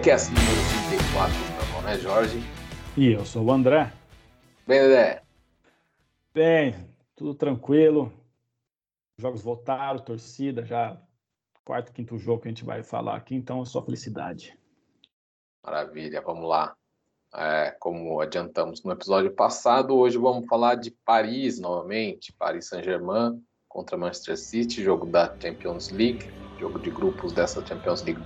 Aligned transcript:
DDCast 0.00 0.32
número 0.32 0.54
34, 0.88 1.34
meu 1.36 1.74
nome 1.74 1.92
é 1.92 1.98
Jorge. 1.98 2.38
E 2.96 3.12
eu 3.12 3.24
sou 3.26 3.44
o 3.44 3.52
André. 3.52 3.92
Bem, 4.66 4.80
Dedé? 4.80 5.22
Bem, 6.32 6.74
tudo 7.14 7.34
tranquilo. 7.34 8.10
Jogos 9.18 9.42
voltaram, 9.42 9.98
torcida, 9.98 10.64
já 10.64 10.98
quarto, 11.64 11.92
quinto 11.92 12.16
jogo 12.16 12.40
que 12.40 12.48
a 12.48 12.50
gente 12.50 12.64
vai 12.64 12.82
falar 12.82 13.14
aqui, 13.14 13.34
então 13.34 13.60
é 13.60 13.66
só 13.66 13.82
felicidade. 13.82 14.58
Maravilha, 15.62 16.22
vamos 16.22 16.48
lá. 16.48 16.74
É, 17.34 17.76
como 17.78 18.22
adiantamos 18.22 18.82
no 18.82 18.92
episódio 18.92 19.30
passado, 19.30 19.94
hoje 19.94 20.16
vamos 20.16 20.46
falar 20.46 20.76
de 20.76 20.90
Paris 21.04 21.60
novamente, 21.60 22.32
Paris 22.32 22.68
Saint-Germain 22.68 23.38
contra 23.68 23.98
Manchester 23.98 24.38
City, 24.38 24.82
jogo 24.82 25.04
da 25.04 25.36
Champions 25.38 25.90
League, 25.90 26.26
jogo 26.58 26.78
de 26.78 26.90
grupos 26.90 27.34
dessa 27.34 27.64
Champions 27.64 28.02
League 28.02 28.22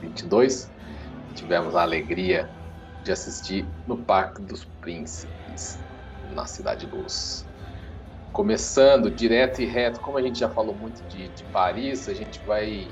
2021-22. 0.00 0.70
Tivemos 1.34 1.76
a 1.76 1.82
alegria 1.82 2.48
de 3.04 3.12
assistir 3.12 3.66
no 3.86 3.96
Parque 3.96 4.42
dos 4.42 4.64
Príncipes, 4.80 5.78
na 6.34 6.46
Cidade 6.46 6.86
Luz. 6.86 7.46
Começando 8.32 9.10
direto 9.10 9.60
e 9.60 9.66
reto, 9.66 10.00
como 10.00 10.18
a 10.18 10.22
gente 10.22 10.38
já 10.38 10.48
falou 10.48 10.74
muito 10.74 11.02
de, 11.08 11.28
de 11.28 11.44
Paris, 11.44 12.08
a 12.08 12.14
gente 12.14 12.38
vai 12.40 12.88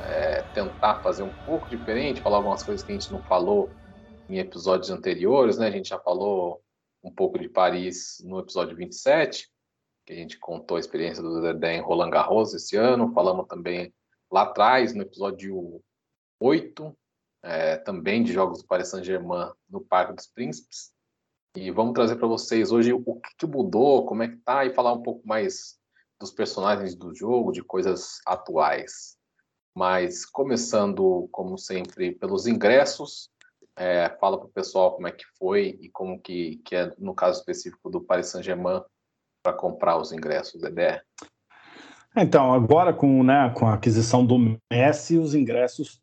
é, 0.00 0.42
tentar 0.54 0.96
fazer 0.96 1.22
um 1.22 1.32
pouco 1.46 1.68
diferente, 1.68 2.20
falar 2.20 2.38
algumas 2.38 2.62
coisas 2.62 2.84
que 2.84 2.92
a 2.92 2.94
gente 2.94 3.10
não 3.12 3.22
falou 3.22 3.70
em 4.28 4.38
episódios 4.38 4.90
anteriores, 4.90 5.58
né? 5.58 5.68
A 5.68 5.70
gente 5.70 5.88
já 5.88 5.98
falou 5.98 6.62
um 7.02 7.10
pouco 7.10 7.38
de 7.38 7.48
Paris 7.48 8.22
no 8.24 8.38
episódio 8.38 8.76
27, 8.76 9.48
que 10.06 10.12
a 10.12 10.16
gente 10.16 10.38
contou 10.38 10.76
a 10.76 10.80
experiência 10.80 11.22
do 11.22 11.40
Dedé 11.40 11.76
em 11.76 11.80
Roland 11.80 12.10
Garros 12.10 12.54
esse 12.54 12.76
ano, 12.76 13.12
falamos 13.12 13.46
também 13.46 13.92
lá 14.30 14.42
atrás, 14.42 14.94
no 14.94 15.02
episódio 15.02 15.82
8, 16.42 16.96
é, 17.44 17.76
também 17.76 18.22
de 18.22 18.32
jogos 18.32 18.58
do 18.60 18.66
Paris 18.66 18.88
Saint-Germain 18.88 19.52
no 19.70 19.80
Parque 19.80 20.14
dos 20.14 20.26
Príncipes. 20.26 20.92
E 21.54 21.70
vamos 21.70 21.94
trazer 21.94 22.16
para 22.16 22.26
vocês 22.26 22.72
hoje 22.72 22.92
o 22.92 23.20
que, 23.38 23.46
mudou, 23.46 24.06
como 24.06 24.22
é 24.22 24.28
que 24.28 24.38
tá, 24.38 24.64
e 24.64 24.74
falar 24.74 24.92
um 24.92 25.02
pouco 25.02 25.26
mais 25.26 25.78
dos 26.20 26.32
personagens 26.32 26.94
do 26.94 27.14
jogo, 27.14 27.52
de 27.52 27.62
coisas 27.62 28.20
atuais. 28.26 29.16
Mas 29.74 30.24
começando, 30.24 31.28
como 31.30 31.56
sempre, 31.56 32.12
pelos 32.12 32.46
ingressos, 32.46 33.30
é, 33.76 34.08
fala 34.20 34.38
para 34.38 34.46
o 34.46 34.52
pessoal 34.52 34.94
como 34.94 35.06
é 35.06 35.12
que 35.12 35.24
foi 35.38 35.78
e 35.80 35.88
como 35.90 36.20
que, 36.20 36.56
que 36.64 36.74
é, 36.74 36.92
no 36.98 37.14
caso 37.14 37.38
específico 37.38 37.88
do 37.88 38.00
Paris 38.00 38.26
Saint-Germain, 38.28 38.82
para 39.42 39.56
comprar 39.56 39.98
os 39.98 40.12
ingressos, 40.12 40.60
Dedé? 40.60 41.02
Então, 42.14 42.52
agora 42.52 42.92
com, 42.92 43.22
né, 43.22 43.50
com 43.56 43.66
a 43.66 43.74
aquisição 43.74 44.24
do 44.24 44.58
Messi, 44.70 45.16
os 45.16 45.34
ingressos 45.34 46.02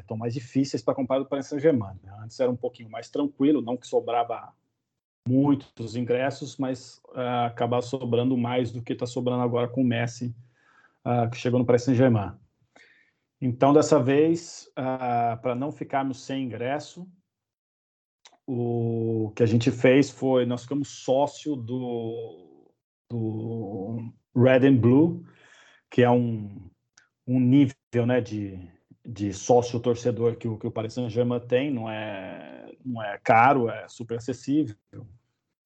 estão 0.00 0.16
é, 0.16 0.18
mais 0.18 0.34
difíceis 0.34 0.82
para 0.82 0.94
comprar 0.94 1.20
do 1.20 1.26
Paris 1.26 1.46
Saint-Germain. 1.46 1.94
Né? 2.02 2.12
Antes 2.24 2.40
era 2.40 2.50
um 2.50 2.56
pouquinho 2.56 2.90
mais 2.90 3.08
tranquilo, 3.08 3.62
não 3.62 3.76
que 3.76 3.86
sobrava 3.86 4.52
muitos 5.26 5.94
ingressos, 5.94 6.56
mas 6.56 7.00
uh, 7.10 7.82
sobrando 7.82 8.36
mais 8.36 8.72
do 8.72 8.82
que 8.82 8.92
está 8.92 9.06
sobrando 9.06 9.42
agora 9.42 9.68
com 9.68 9.80
o 9.80 9.86
Messi, 9.86 10.34
uh, 11.06 11.30
que 11.30 11.36
chegou 11.36 11.60
no 11.60 11.64
Paris 11.64 11.84
Saint-Germain. 11.84 12.32
Então, 13.40 13.72
dessa 13.72 14.02
vez, 14.02 14.68
uh, 14.70 15.40
para 15.40 15.54
não 15.54 15.70
ficarmos 15.70 16.24
sem 16.24 16.44
ingresso, 16.44 17.08
o 18.46 19.32
que 19.36 19.42
a 19.42 19.46
gente 19.46 19.70
fez 19.70 20.10
foi, 20.10 20.44
nós 20.44 20.62
ficamos 20.62 20.88
sócio 20.88 21.54
do, 21.54 22.68
do 23.08 24.12
Red 24.36 24.66
and 24.66 24.76
Blue, 24.76 25.24
que 25.94 26.02
é 26.02 26.10
um, 26.10 26.50
um 27.24 27.38
nível 27.38 28.04
né, 28.04 28.20
de, 28.20 28.58
de 29.06 29.32
sócio 29.32 29.78
torcedor 29.78 30.34
que 30.34 30.48
o, 30.48 30.58
que 30.58 30.66
o 30.66 30.70
Paris 30.72 30.92
Saint-Germain 30.92 31.38
tem, 31.38 31.70
não 31.70 31.88
é, 31.88 32.74
não 32.84 33.00
é 33.00 33.16
caro, 33.22 33.68
é 33.68 33.86
super 33.86 34.18
acessível. 34.18 34.74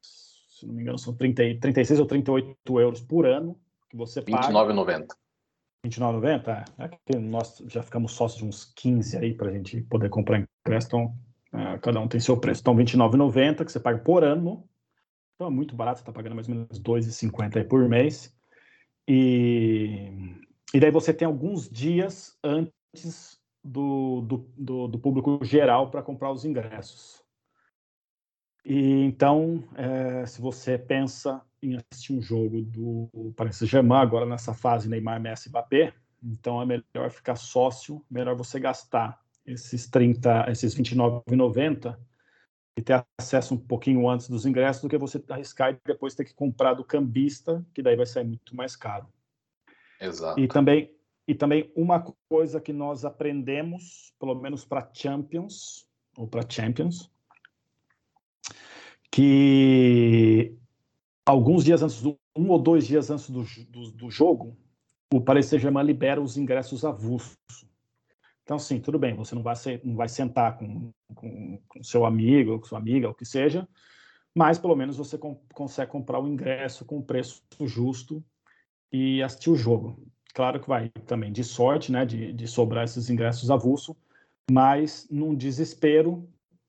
Se 0.02 0.66
não 0.66 0.74
me 0.74 0.82
engano, 0.82 0.98
são 0.98 1.14
30, 1.14 1.58
36 1.58 1.98
ou 1.98 2.04
38 2.04 2.78
euros 2.78 3.00
por 3.00 3.24
ano 3.24 3.58
que 3.88 3.96
você 3.96 4.20
paga. 4.20 4.48
29,90. 4.48 5.06
29,90? 5.86 6.64
É, 6.78 6.84
é 6.84 7.18
nós 7.18 7.64
já 7.66 7.82
ficamos 7.82 8.12
sócios 8.12 8.42
de 8.42 8.46
uns 8.46 8.66
15 8.76 9.16
aí 9.16 9.32
para 9.32 9.48
a 9.48 9.52
gente 9.52 9.80
poder 9.80 10.10
comprar 10.10 10.46
ingresso, 10.66 10.88
então 10.88 11.14
é, 11.54 11.78
cada 11.78 12.00
um 12.00 12.06
tem 12.06 12.20
seu 12.20 12.36
preço. 12.36 12.60
Então, 12.60 12.76
29,90 12.76 13.64
que 13.64 13.72
você 13.72 13.80
paga 13.80 13.98
por 13.98 14.22
ano. 14.22 14.68
Então 15.36 15.46
é 15.46 15.50
muito 15.50 15.74
barato, 15.74 16.00
você 16.00 16.02
está 16.02 16.12
pagando 16.12 16.34
mais 16.34 16.46
ou 16.50 16.54
menos 16.54 16.78
2,50 16.78 17.66
por 17.66 17.88
mês. 17.88 18.37
E, 19.10 20.12
e 20.74 20.78
daí 20.78 20.90
você 20.90 21.14
tem 21.14 21.24
alguns 21.24 21.66
dias 21.66 22.36
antes 22.44 23.40
do, 23.64 24.20
do, 24.20 24.36
do, 24.54 24.88
do 24.88 24.98
público 24.98 25.42
geral 25.42 25.90
para 25.90 26.02
comprar 26.02 26.30
os 26.30 26.44
ingressos. 26.44 27.24
E 28.62 29.02
então, 29.04 29.64
é, 29.74 30.26
se 30.26 30.42
você 30.42 30.76
pensa 30.76 31.40
em 31.62 31.74
assistir 31.76 32.12
um 32.12 32.20
jogo 32.20 32.60
do 32.60 33.32
Paris 33.34 33.56
Saint-Germain, 33.56 34.02
agora 34.02 34.26
nessa 34.26 34.52
fase 34.52 34.90
Neymar, 34.90 35.18
Messi, 35.18 35.48
Mbappé, 35.48 35.94
então 36.22 36.60
é 36.60 36.66
melhor 36.66 37.10
ficar 37.10 37.36
sócio, 37.36 38.04
melhor 38.10 38.36
você 38.36 38.60
gastar 38.60 39.18
esses 39.46 39.88
30, 39.88 40.50
esses 40.50 40.74
29,90 40.74 41.96
e 42.78 42.82
ter 42.82 43.04
acesso 43.18 43.54
um 43.54 43.58
pouquinho 43.58 44.08
antes 44.08 44.28
dos 44.28 44.46
ingressos 44.46 44.82
do 44.82 44.88
que 44.88 44.96
você 44.96 45.20
arriscar 45.30 45.72
e 45.72 45.78
depois 45.84 46.14
ter 46.14 46.24
que 46.24 46.32
comprar 46.32 46.74
do 46.74 46.84
cambista, 46.84 47.66
que 47.74 47.82
daí 47.82 47.96
vai 47.96 48.06
sair 48.06 48.22
muito 48.22 48.54
mais 48.54 48.76
caro. 48.76 49.08
Exato. 50.00 50.38
E 50.38 50.46
também, 50.46 50.94
e 51.26 51.34
também 51.34 51.72
uma 51.74 52.00
coisa 52.28 52.60
que 52.60 52.72
nós 52.72 53.04
aprendemos, 53.04 54.14
pelo 54.20 54.36
menos 54.36 54.64
para 54.64 54.88
Champions, 54.94 55.88
ou 56.16 56.28
para 56.28 56.48
Champions, 56.48 57.10
que 59.10 60.56
alguns 61.26 61.64
dias 61.64 61.82
antes, 61.82 62.00
do, 62.00 62.16
um 62.36 62.48
ou 62.48 62.62
dois 62.62 62.86
dias 62.86 63.10
antes 63.10 63.28
do, 63.28 63.42
do, 63.70 63.90
do 63.90 64.08
jogo, 64.08 64.56
o 65.12 65.20
Paris 65.20 65.46
Saint-Germain 65.46 65.84
libera 65.84 66.22
os 66.22 66.36
ingressos 66.36 66.84
avulsos. 66.84 67.34
Então, 68.48 68.58
sim, 68.58 68.80
tudo 68.80 68.98
bem, 68.98 69.14
você 69.14 69.34
não 69.34 69.42
vai, 69.42 69.54
ser, 69.54 69.78
não 69.84 69.94
vai 69.94 70.08
sentar 70.08 70.56
com, 70.56 70.90
com, 71.14 71.60
com 71.68 71.82
seu 71.82 72.06
amigo, 72.06 72.58
com 72.58 72.64
sua 72.64 72.78
amiga, 72.78 73.10
o 73.10 73.12
que 73.12 73.26
seja, 73.26 73.68
mas 74.34 74.58
pelo 74.58 74.74
menos 74.74 74.96
você 74.96 75.18
com, 75.18 75.38
consegue 75.52 75.92
comprar 75.92 76.18
o 76.18 76.26
ingresso 76.26 76.82
com 76.86 77.02
preço 77.02 77.42
justo 77.66 78.24
e 78.90 79.22
assistir 79.22 79.50
o 79.50 79.54
jogo. 79.54 80.02
Claro 80.32 80.58
que 80.60 80.66
vai 80.66 80.88
também 81.06 81.30
de 81.30 81.44
sorte, 81.44 81.92
né, 81.92 82.06
de, 82.06 82.32
de 82.32 82.48
sobrar 82.48 82.84
esses 82.84 83.10
ingressos 83.10 83.50
avulso, 83.50 83.94
mas 84.50 85.06
num 85.10 85.34
desespero 85.34 86.26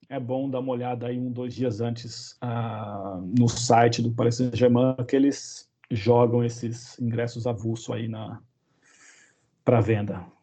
é 0.10 0.20
bom 0.20 0.50
dar 0.50 0.60
uma 0.60 0.74
olhada 0.74 1.08
aí 1.08 1.18
um, 1.18 1.32
dois 1.32 1.54
dias 1.54 1.80
antes 1.80 2.38
uh, 2.44 3.22
no 3.40 3.48
site 3.48 4.02
do 4.02 4.12
Paris 4.12 4.36
Saint-Germain 4.36 4.98
que 5.08 5.16
eles 5.16 5.72
jogam 5.90 6.44
esses 6.44 7.00
ingressos 7.00 7.48
avulso 7.48 7.94
aí 7.94 8.12
para 9.64 9.80
venda. 9.80 10.39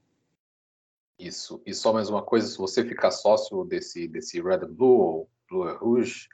Isso. 1.19 1.62
E 1.65 1.72
só 1.72 1.93
mais 1.93 2.10
uma 2.10 2.22
coisa, 2.22 2.47
se 2.47 2.59
você 2.59 2.84
ficar 2.84 3.10
sócio 3.10 3.65
desse, 3.65 4.06
desse 4.06 4.41
Red 4.41 4.66
Blue 4.66 5.00
ou 5.00 5.31
Blue 5.49 5.77
Rouge, 5.77 6.28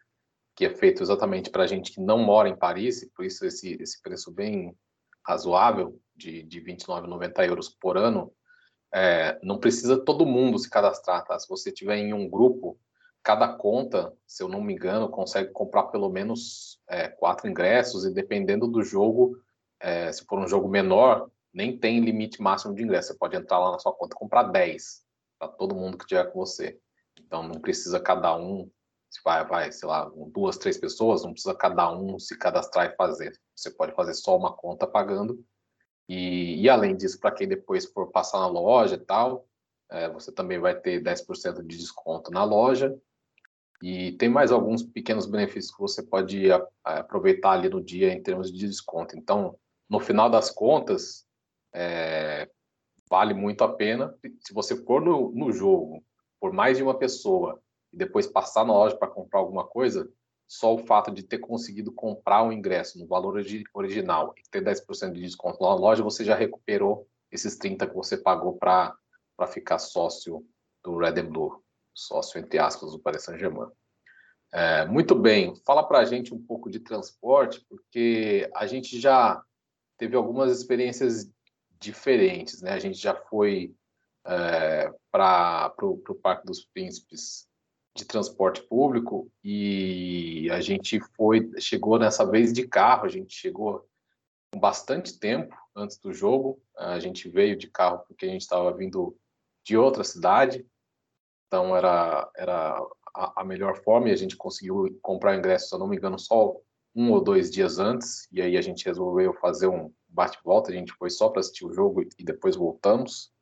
que 0.57 0.65
é 0.65 0.71
feito 0.71 1.03
exatamente 1.03 1.51
para 1.51 1.67
gente 1.67 1.93
que 1.93 2.01
não 2.01 2.19
mora 2.19 2.49
em 2.49 2.57
Paris, 2.57 3.09
por 3.15 3.25
isso 3.25 3.47
esse, 3.47 3.81
esse 3.81 4.03
preço 4.03 4.31
bem 4.33 4.77
razoável, 5.25 5.99
de, 6.15 6.43
de 6.43 6.61
29,90 6.61 7.47
euros 7.47 7.69
por 7.69 7.97
ano, 7.97 8.33
é, 8.93 9.39
não 9.43 9.59
precisa 9.59 9.97
todo 9.97 10.27
mundo 10.27 10.59
se 10.59 10.69
cadastrar, 10.69 11.25
tá? 11.25 11.39
Se 11.39 11.49
você 11.49 11.73
tiver 11.73 11.97
em 11.97 12.13
um 12.13 12.29
grupo, 12.29 12.79
cada 13.23 13.49
conta, 13.49 14.13
se 14.27 14.43
eu 14.43 14.49
não 14.49 14.61
me 14.61 14.75
engano, 14.75 15.09
consegue 15.09 15.51
comprar 15.53 15.85
pelo 15.85 16.11
menos 16.11 16.79
é, 16.89 17.09
quatro 17.09 17.49
ingressos, 17.49 18.05
e 18.05 18.13
dependendo 18.13 18.67
do 18.67 18.83
jogo, 18.83 19.39
é, 19.81 20.13
se 20.13 20.25
for 20.27 20.39
um 20.39 20.47
jogo 20.47 20.69
menor, 20.69 21.31
nem 21.53 21.77
tem 21.77 22.01
limite 22.01 22.41
máximo 22.41 22.75
de 22.75 22.83
ingresso. 22.83 23.09
Você 23.09 23.19
pode 23.19 23.37
entrar 23.37 23.59
lá 23.59 23.73
na 23.73 23.79
sua 23.79 23.93
conta 23.93 24.15
e 24.15 24.19
comprar 24.19 24.45
10 24.45 25.03
para 25.39 25.49
todo 25.49 25.75
mundo 25.75 25.99
que 25.99 26.07
tiver 26.07 26.25
com 26.33 26.39
você. 26.39 26.79
Então 27.19 27.43
não 27.43 27.61
precisa 27.61 28.01
cada 28.01 28.37
um, 28.37 28.71
se 29.11 29.21
vai, 29.25 29.47
vai, 29.47 29.71
sei 29.71 29.89
lá, 29.89 30.11
duas, 30.33 30.57
três 30.57 30.79
pessoas, 30.79 31.23
não 31.23 31.33
precisa 31.33 31.55
cada 31.55 31.93
um 31.93 32.19
se 32.19 32.37
cadastrar 32.39 32.87
e 32.87 32.97
fazer. 32.97 33.39
Você 33.55 33.71
pode 33.71 33.95
fazer 33.95 34.15
só 34.15 34.37
uma 34.37 34.53
conta 34.53 34.87
pagando. 34.87 35.45
E, 36.09 36.61
e 36.61 36.69
além 36.69 36.97
disso, 36.97 37.21
para 37.21 37.33
quem 37.33 37.47
depois 37.47 37.85
for 37.85 38.11
passar 38.11 38.41
na 38.41 38.47
loja 38.47 38.95
e 38.95 38.99
tal, 38.99 39.47
é, 39.91 40.09
você 40.09 40.33
também 40.33 40.59
vai 40.59 40.75
ter 40.75 41.03
10% 41.03 41.63
de 41.67 41.77
desconto 41.77 42.31
na 42.31 42.45
loja. 42.45 42.97
E 43.83 44.13
tem 44.13 44.29
mais 44.29 44.53
alguns 44.53 44.83
pequenos 44.83 45.27
benefícios 45.27 45.75
que 45.75 45.81
você 45.81 46.03
pode 46.03 46.47
aproveitar 46.85 47.53
ali 47.53 47.69
no 47.69 47.83
dia 47.83 48.13
em 48.13 48.23
termos 48.23 48.51
de 48.53 48.67
desconto. 48.67 49.19
Então, 49.19 49.59
no 49.91 49.99
final 49.99 50.31
das 50.31 50.51
contas, 50.51 51.27
é, 51.75 52.49
vale 53.09 53.35
muito 53.35 53.63
a 53.65 53.73
pena. 53.73 54.15
Se 54.41 54.53
você 54.53 54.77
for 54.85 55.01
no, 55.01 55.31
no 55.33 55.53
jogo 55.53 56.05
por 56.41 56.53
mais 56.53 56.77
de 56.77 56.83
uma 56.83 56.99
pessoa 56.99 57.61
e 57.93 57.97
depois 57.97 58.27
passar 58.27 58.65
na 58.65 58.73
loja 58.73 58.97
para 58.97 59.09
comprar 59.09 59.39
alguma 59.39 59.65
coisa, 59.65 60.11
só 60.49 60.75
o 60.75 60.79
fato 60.79 61.11
de 61.11 61.23
ter 61.23 61.39
conseguido 61.39 61.93
comprar 61.93 62.43
o 62.43 62.53
ingresso 62.53 62.99
no 62.99 63.07
valor 63.07 63.41
original 63.75 64.35
e 64.37 64.43
ter 64.51 64.63
10% 64.63 65.13
de 65.13 65.21
desconto 65.21 65.63
na 65.63 65.75
loja, 65.75 66.03
você 66.03 66.25
já 66.25 66.35
recuperou 66.35 67.07
esses 67.31 67.57
30 67.57 67.87
que 67.87 67.95
você 67.95 68.19
pagou 68.19 68.59
para 68.59 68.97
ficar 69.49 69.79
sócio 69.79 70.45
do 70.85 70.99
Red 70.99 71.21
and 71.21 71.31
Blue, 71.31 71.63
sócio 71.95 72.39
entre 72.39 72.59
aspas 72.59 72.93
do 72.93 72.99
Paris 72.99 73.23
Saint-Germain. 73.23 73.69
É, 74.53 74.85
muito 74.85 75.15
bem, 75.15 75.55
fala 75.65 75.83
para 75.83 76.01
a 76.01 76.05
gente 76.05 76.35
um 76.35 76.43
pouco 76.43 76.69
de 76.69 76.81
transporte, 76.81 77.65
porque 77.69 78.51
a 78.55 78.67
gente 78.67 79.01
já 79.01 79.43
teve 79.97 80.15
algumas 80.15 80.51
experiências 80.51 81.31
diferentes, 81.83 82.63
né? 82.63 82.73
A 82.73 82.79
gente 82.79 82.99
já 82.99 83.15
foi 83.15 83.75
é, 84.25 84.93
para 85.11 85.75
o 85.83 86.15
Parque 86.15 86.47
dos 86.47 86.65
Príncipes 86.65 87.47
de 87.95 88.05
transporte 88.07 88.63
público 88.63 89.31
e 89.45 90.49
a 90.51 90.61
gente 90.61 90.99
foi 91.15 91.51
chegou 91.61 91.99
nessa 91.99 92.25
vez 92.25 92.53
de 92.53 92.67
carro, 92.67 93.05
a 93.05 93.09
gente 93.09 93.35
chegou 93.35 93.87
com 94.51 94.59
bastante 94.59 95.19
tempo 95.19 95.55
antes 95.77 95.99
do 95.99 96.13
jogo, 96.13 96.63
a 96.77 96.99
gente 96.99 97.29
veio 97.29 97.57
de 97.57 97.69
carro 97.69 98.03
porque 98.07 98.25
a 98.25 98.29
gente 98.29 98.43
estava 98.43 98.73
vindo 98.73 99.15
de 99.65 99.77
outra 99.77 100.05
cidade, 100.05 100.67
então 101.47 101.77
era 101.77 102.31
era 102.35 102.79
a, 103.15 103.43
a 103.43 103.45
melhor 103.45 103.77
forma 103.83 104.09
e 104.09 104.13
a 104.13 104.17
gente 104.17 104.37
conseguiu 104.37 104.99
comprar 105.03 105.37
ingresso, 105.37 105.69
se 105.69 105.75
eu 105.75 105.79
não 105.79 105.89
me 105.89 105.97
engano, 105.97 106.19
só 106.19 106.57
um 106.95 107.11
ou 107.11 107.23
dois 107.23 107.51
dias 107.51 107.79
antes, 107.79 108.27
e 108.33 108.41
aí 108.41 108.57
a 108.57 108.63
gente 108.63 108.85
resolveu 108.85 109.35
fazer 109.35 109.67
um 109.67 109.93
bate-volta, 110.13 110.71
a 110.71 110.75
gente 110.75 110.93
foi 110.93 111.11
só 111.11 111.29
para 111.29 111.41
assistir 111.41 111.65
o 111.65 111.73
jogo 111.73 112.03
e 112.03 112.25
depois 112.25 112.55
voltamos. 112.55 113.33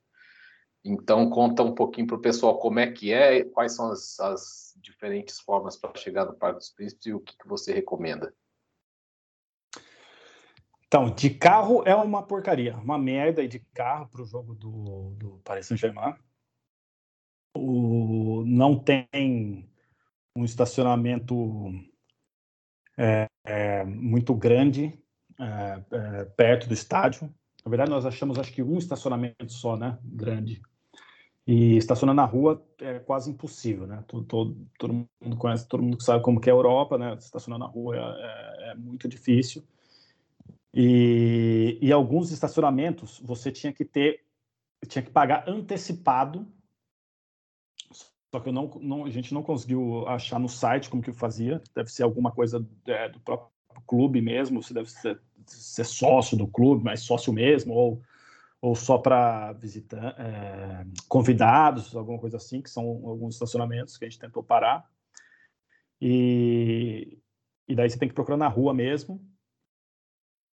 Então, 0.84 1.28
conta 1.28 1.62
um 1.62 1.74
pouquinho 1.74 2.06
para 2.06 2.16
o 2.16 2.20
pessoal 2.20 2.58
como 2.58 2.78
é 2.78 2.90
que 2.90 3.12
é, 3.12 3.44
quais 3.44 3.74
são 3.74 3.90
as, 3.90 4.18
as 4.20 4.74
diferentes 4.80 5.38
formas 5.40 5.76
para 5.76 5.94
chegar 5.98 6.24
no 6.24 6.34
Parque 6.34 6.58
dos 6.58 6.70
Príncipes 6.70 7.06
e 7.06 7.12
o 7.12 7.20
que, 7.20 7.36
que 7.36 7.46
você 7.46 7.72
recomenda. 7.72 8.34
Então, 10.86 11.14
de 11.14 11.30
carro 11.30 11.82
é 11.86 11.94
uma 11.94 12.26
porcaria, 12.26 12.76
uma 12.78 12.98
merda 12.98 13.46
de 13.46 13.60
carro 13.74 14.08
para 14.08 14.22
o 14.22 14.26
jogo 14.26 14.54
do, 14.54 15.14
do 15.16 15.40
Paris 15.44 15.66
Saint-Germain. 15.66 16.16
não 17.54 18.76
tem 18.82 19.70
um 20.34 20.44
estacionamento 20.44 21.34
é, 22.98 23.26
é, 23.44 23.84
muito 23.84 24.34
grande 24.34 24.99
é, 25.40 25.82
é, 25.90 26.24
perto 26.24 26.68
do 26.68 26.74
estádio. 26.74 27.32
Na 27.64 27.70
verdade, 27.70 27.90
nós 27.90 28.04
achamos 28.04 28.38
acho 28.38 28.52
que 28.52 28.62
um 28.62 28.78
estacionamento 28.78 29.52
só, 29.52 29.76
né? 29.76 29.98
Grande. 30.04 30.60
E 31.46 31.76
estacionar 31.76 32.14
na 32.14 32.24
rua 32.24 32.64
é 32.78 32.98
quase 32.98 33.30
impossível, 33.30 33.86
né? 33.86 34.04
Todo, 34.06 34.24
todo, 34.24 34.68
todo 34.78 34.92
mundo 34.94 35.36
conhece, 35.36 35.66
todo 35.66 35.82
mundo 35.82 36.02
sabe 36.02 36.22
como 36.22 36.40
que 36.40 36.50
é 36.50 36.52
a 36.52 36.56
Europa, 36.56 36.98
né? 36.98 37.14
Estacionar 37.14 37.58
na 37.58 37.66
rua 37.66 37.96
é, 37.96 38.68
é, 38.68 38.70
é 38.70 38.74
muito 38.74 39.08
difícil. 39.08 39.64
E, 40.72 41.78
e, 41.82 41.90
alguns 41.90 42.30
estacionamentos 42.30 43.18
você 43.24 43.50
tinha 43.50 43.72
que 43.72 43.84
ter, 43.84 44.24
tinha 44.86 45.02
que 45.02 45.10
pagar 45.10 45.48
antecipado. 45.48 46.46
Só 48.32 48.38
que 48.40 48.52
não, 48.52 48.70
não, 48.80 49.04
a 49.06 49.10
gente 49.10 49.34
não 49.34 49.42
conseguiu 49.42 50.06
achar 50.06 50.38
no 50.38 50.48
site 50.48 50.88
como 50.88 51.02
que 51.02 51.12
fazia. 51.12 51.60
Deve 51.74 51.90
ser 51.90 52.04
alguma 52.04 52.30
coisa 52.30 52.64
é, 52.86 53.08
do 53.08 53.18
próprio 53.18 53.49
clube 53.86 54.20
mesmo. 54.20 54.62
Você 54.62 54.74
deve 54.74 54.90
ser, 54.90 55.20
ser 55.46 55.84
sócio 55.84 56.36
do 56.36 56.46
clube, 56.46 56.84
mas 56.84 57.00
sócio 57.00 57.32
mesmo, 57.32 57.74
ou 57.74 58.02
ou 58.60 58.74
só 58.74 58.98
para 58.98 59.52
visitar 59.54 60.14
é, 60.18 60.86
convidados, 61.08 61.96
alguma 61.96 62.18
coisa 62.18 62.36
assim, 62.36 62.60
que 62.60 62.68
são 62.68 62.84
alguns 62.84 63.34
estacionamentos 63.34 63.96
que 63.96 64.04
a 64.04 64.08
gente 64.08 64.20
tentou 64.20 64.42
parar. 64.42 64.88
E, 66.00 67.18
e 67.66 67.74
daí 67.74 67.88
você 67.88 67.98
tem 67.98 68.08
que 68.08 68.14
procurar 68.14 68.36
na 68.36 68.48
rua 68.48 68.74
mesmo. 68.74 69.26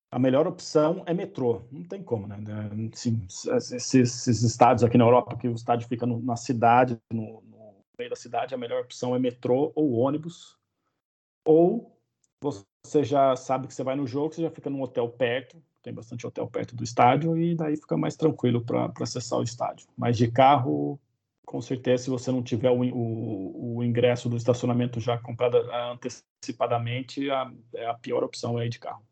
A 0.10 0.18
melhor 0.18 0.48
opção 0.48 1.04
é 1.06 1.14
metrô, 1.14 1.68
não 1.70 1.84
tem 1.84 2.02
como, 2.02 2.28
né? 2.28 2.38
Sim, 2.94 3.26
esses, 3.26 3.94
esses 3.94 4.42
estádios 4.42 4.86
aqui 4.86 4.98
na 4.98 5.04
Europa, 5.04 5.36
que 5.36 5.50
o 5.50 5.54
estádio 5.54 5.88
fica 5.88 6.06
no, 6.06 6.22
na 6.22 6.38
cidade, 6.38 6.98
no, 7.12 7.42
no 7.42 7.76
meio 8.00 8.10
da 8.10 8.16
cidade, 8.16 8.56
a 8.56 8.58
melhor 8.58 8.84
opção 8.84 9.14
é 9.14 9.20
metrô 9.20 9.74
ou 9.76 9.92
ônibus. 9.92 10.58
Ou 11.46 12.00
você 12.42 12.64
já 13.04 13.36
sabe 13.36 13.68
que 13.68 13.74
você 13.74 13.84
vai 13.84 13.96
no 13.96 14.08
jogo, 14.08 14.34
você 14.34 14.42
já 14.42 14.52
fica 14.52 14.70
num 14.70 14.82
hotel 14.82 15.10
perto, 15.10 15.62
tem 15.82 15.94
bastante 15.94 16.26
hotel 16.26 16.48
perto 16.48 16.76
do 16.76 16.84
estádio 16.84 17.38
e 17.38 17.56
daí 17.56 17.76
fica 17.78 17.98
mais 17.98 18.16
tranquilo 18.16 18.64
para 18.64 18.92
acessar 19.02 19.40
o 19.40 19.44
estádio. 19.44 19.88
Mas 19.98 20.18
de 20.18 20.30
carro, 20.30 21.00
com 21.46 21.62
certeza, 21.62 22.04
se 22.04 22.10
você 22.10 22.32
não 22.32 22.44
tiver 22.44 22.70
o, 22.70 22.82
o, 22.82 23.78
o 23.78 23.84
ingresso 23.84 24.28
do 24.28 24.36
estacionamento 24.36 25.00
já 25.00 25.18
comprado 25.18 25.58
antecipadamente, 25.94 27.30
a, 27.30 27.52
é 27.74 27.88
a 27.88 27.94
pior 27.94 28.24
opção 28.24 28.60
é 28.60 28.68
de 28.68 28.80
carro. 28.80 29.06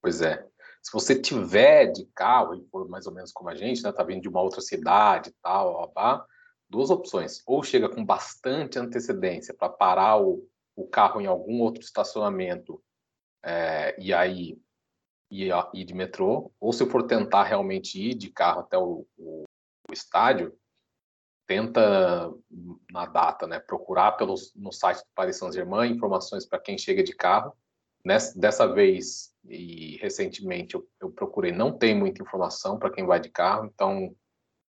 Pois 0.00 0.22
é. 0.22 0.46
Se 0.80 0.92
você 0.92 1.20
tiver 1.20 1.86
de 1.86 2.06
carro 2.14 2.54
e 2.54 2.64
for 2.70 2.88
mais 2.88 3.08
ou 3.08 3.12
menos 3.12 3.32
como 3.32 3.50
a 3.50 3.56
gente, 3.56 3.82
né, 3.82 3.90
tá 3.90 4.04
vindo 4.04 4.22
de 4.22 4.28
uma 4.28 4.40
outra 4.40 4.60
cidade 4.60 5.34
tal, 5.42 5.92
ó, 5.94 6.24
duas 6.70 6.90
opções. 6.90 7.42
Ou 7.44 7.60
chega 7.64 7.88
com 7.88 8.04
bastante 8.04 8.78
antecedência 8.78 9.52
para 9.52 9.68
parar 9.68 10.22
o, 10.22 10.48
o 10.76 10.86
carro 10.86 11.20
em 11.20 11.26
algum 11.26 11.60
outro 11.60 11.82
estacionamento 11.82 12.80
é, 13.42 13.96
e 13.98 14.12
aí 14.12 14.60
ir, 15.30 15.84
de 15.84 15.94
metrô, 15.94 16.52
ou 16.60 16.72
se 16.72 16.86
for 16.86 17.06
tentar 17.06 17.44
realmente 17.44 18.00
ir 18.00 18.14
de 18.14 18.30
carro 18.30 18.60
até 18.60 18.78
o, 18.78 19.06
o, 19.16 19.44
o 19.88 19.92
estádio, 19.92 20.56
tenta 21.46 22.32
na 22.90 23.06
data, 23.06 23.46
né, 23.46 23.58
procurar 23.58 24.12
pelos, 24.12 24.52
no 24.54 24.72
site 24.72 24.98
do 24.98 25.08
Paris 25.14 25.38
Saint-Germain 25.38 25.92
informações 25.92 26.44
para 26.44 26.58
quem 26.58 26.76
chega 26.76 27.02
de 27.02 27.14
carro. 27.14 27.56
Nessa, 28.04 28.38
dessa 28.38 28.66
vez 28.66 29.34
e 29.44 29.96
recentemente 29.96 30.74
eu, 30.74 30.88
eu 31.00 31.10
procurei, 31.10 31.52
não 31.52 31.76
tem 31.76 31.94
muita 31.94 32.22
informação 32.22 32.78
para 32.78 32.90
quem 32.90 33.06
vai 33.06 33.20
de 33.20 33.30
carro, 33.30 33.66
então 33.66 34.14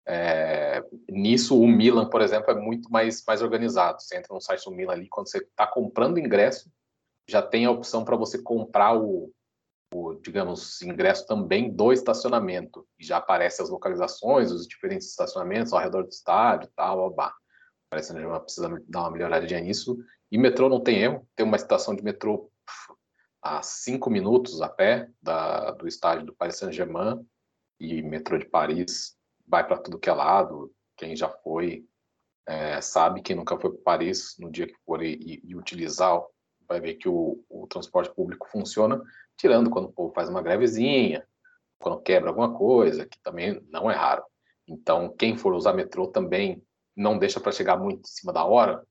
é, 0.08 0.84
nisso 1.10 1.60
o 1.60 1.68
Milan, 1.68 2.10
por 2.10 2.22
exemplo, 2.22 2.52
é 2.52 2.56
muito 2.56 2.92
mais, 2.92 3.24
mais 3.26 3.42
organizado. 3.42 4.02
Você 4.02 4.18
entra 4.18 4.34
no 4.34 4.42
site 4.42 4.66
do 4.66 4.72
Milan 4.72 4.94
ali, 4.94 5.08
quando 5.10 5.30
você 5.30 5.40
está 5.40 5.66
comprando 5.66 6.20
ingresso, 6.20 6.72
já 7.28 7.42
tem 7.42 7.66
a 7.66 7.72
opção 7.72 8.06
para 8.06 8.16
você 8.16 8.38
comprar 8.38 8.96
o, 8.96 9.32
o, 9.94 10.14
digamos, 10.16 10.82
ingresso 10.84 11.26
também 11.26 11.72
do 11.72 11.92
estacionamento. 11.92 12.88
E 13.00 13.06
já 13.06 13.18
aparecem 13.18 13.64
as 13.64 13.70
localizações, 13.70 14.52
os 14.52 14.68
diferentes 14.68 15.10
estacionamentos 15.10 15.74
ao 15.74 15.80
redor 15.80 16.04
do 16.04 16.10
estádio, 16.10 16.70
tal, 16.76 17.10
babá. 17.10 17.34
Parece 17.90 18.14
que 18.14 18.20
a 18.20 18.40
precisa 18.40 18.84
dar 18.88 19.02
uma 19.02 19.12
melhoradinha 19.12 19.62
nisso. 19.62 19.98
E 20.32 20.38
metrô 20.38 20.70
não 20.70 20.82
tem 20.82 21.02
erro, 21.02 21.28
tem 21.36 21.46
uma 21.46 21.56
estação 21.56 21.96
de 21.96 22.04
metrô 22.04 22.52
a 23.42 23.62
cinco 23.62 24.10
minutos 24.10 24.62
a 24.62 24.68
pé 24.68 25.10
da, 25.22 25.72
do 25.72 25.88
estádio 25.88 26.26
do 26.26 26.36
Paris 26.36 26.58
Saint-Germain 26.58 27.24
e 27.80 28.02
metrô 28.02 28.38
de 28.40 28.46
Paris 28.46 29.16
vai 29.48 29.66
para 29.66 29.78
tudo 29.78 30.00
que 30.00 30.10
é 30.10 30.14
lado. 30.14 30.72
Quem 30.98 31.16
já 31.16 31.30
foi 31.30 31.86
é, 32.48 32.80
sabe, 32.82 33.22
quem 33.22 33.36
nunca 33.36 33.60
foi 33.60 33.72
para 33.72 33.82
Paris, 33.84 34.36
no 34.40 34.52
dia 34.52 34.68
que 34.68 34.76
for 34.86 35.02
e, 35.04 35.42
e 35.44 35.56
utilizar, 35.56 36.22
vai 36.68 36.80
ver 36.80 36.96
que 36.96 37.10
o, 37.10 37.44
o 37.50 37.68
transporte 37.68 38.14
público 38.14 38.48
funciona 38.50 39.02
tirando 39.38 39.70
quando 39.70 39.86
o 39.86 39.92
povo 39.92 40.14
faz 40.14 40.30
uma 40.30 40.42
grevezinha, 40.42 41.26
quando 41.80 42.02
quebra 42.02 42.30
alguma 42.30 42.54
coisa, 42.54 43.06
que 43.06 43.20
também 43.20 43.62
não 43.70 43.90
é 43.90 43.96
raro. 43.96 44.24
Então, 44.68 45.14
quem 45.16 45.38
for 45.38 45.54
usar 45.54 45.74
metrô 45.74 46.08
também 46.08 46.64
não 46.96 47.18
deixa 47.18 47.40
para 47.40 47.52
chegar 47.52 47.78
muito 47.78 48.02
em 48.02 48.12
cima 48.12 48.32
da 48.32 48.46
hora, 48.46 48.86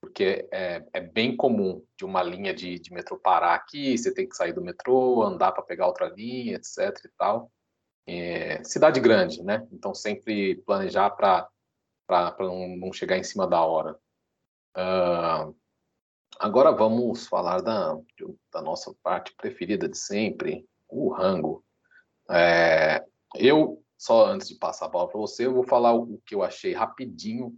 porque 0.00 0.48
é, 0.52 0.84
é 0.92 1.00
bem 1.00 1.36
comum 1.36 1.84
de 1.96 2.04
uma 2.04 2.22
linha 2.22 2.54
de, 2.54 2.78
de, 2.78 2.92
metrô 2.92 3.18
parar 3.18 3.54
aqui, 3.54 3.98
você 3.98 4.14
tem 4.14 4.28
que 4.28 4.36
sair 4.36 4.52
do 4.52 4.62
metrô, 4.62 5.22
andar 5.22 5.50
para 5.52 5.64
pegar 5.64 5.88
outra 5.88 6.08
linha, 6.08 6.54
etc 6.54 6.78
e 7.04 7.08
tal. 7.18 7.50
É, 8.08 8.64
cidade 8.64 9.00
grande, 9.00 9.42
né? 9.42 9.66
Então, 9.70 9.94
sempre 9.94 10.56
planejar 10.66 11.10
para 11.10 11.48
não, 12.40 12.76
não 12.76 12.92
chegar 12.92 13.18
em 13.18 13.22
cima 13.22 13.46
da 13.46 13.62
hora. 13.62 13.98
Uh, 14.76 15.54
Agora 16.38 16.70
vamos 16.70 17.26
falar 17.26 17.60
da, 17.60 17.98
da 18.52 18.62
nossa 18.62 18.94
parte 19.02 19.34
preferida 19.36 19.88
de 19.88 19.98
sempre, 19.98 20.64
o 20.88 21.08
rango. 21.12 21.64
É, 22.30 23.04
eu, 23.34 23.82
só 23.98 24.26
antes 24.26 24.48
de 24.48 24.54
passar 24.54 24.86
a 24.86 24.88
bola 24.88 25.08
para 25.08 25.18
você, 25.18 25.46
eu 25.46 25.54
vou 25.54 25.64
falar 25.64 25.94
o 25.94 26.22
que 26.24 26.36
eu 26.36 26.44
achei 26.44 26.72
rapidinho, 26.72 27.52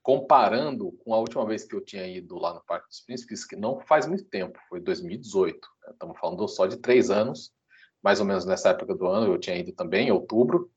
comparando 0.00 0.92
com 1.04 1.12
a 1.12 1.18
última 1.18 1.44
vez 1.44 1.64
que 1.64 1.74
eu 1.74 1.84
tinha 1.84 2.06
ido 2.06 2.38
lá 2.38 2.54
no 2.54 2.62
Parque 2.64 2.86
dos 2.86 3.00
Príncipes, 3.00 3.44
que 3.44 3.56
não 3.56 3.80
faz 3.80 4.06
muito 4.06 4.24
tempo, 4.24 4.60
foi 4.68 4.80
2018. 4.80 5.68
Né? 5.82 5.92
Estamos 5.92 6.16
falando 6.20 6.46
só 6.46 6.66
de 6.66 6.76
três 6.76 7.10
anos, 7.10 7.52
mais 8.02 8.20
ou 8.20 8.26
menos 8.26 8.44
nessa 8.44 8.70
época 8.70 8.94
do 8.94 9.06
ano, 9.06 9.32
eu 9.32 9.38
tinha 9.38 9.56
ido 9.56 9.72
também, 9.72 10.08
em 10.08 10.12
outubro, 10.12 10.70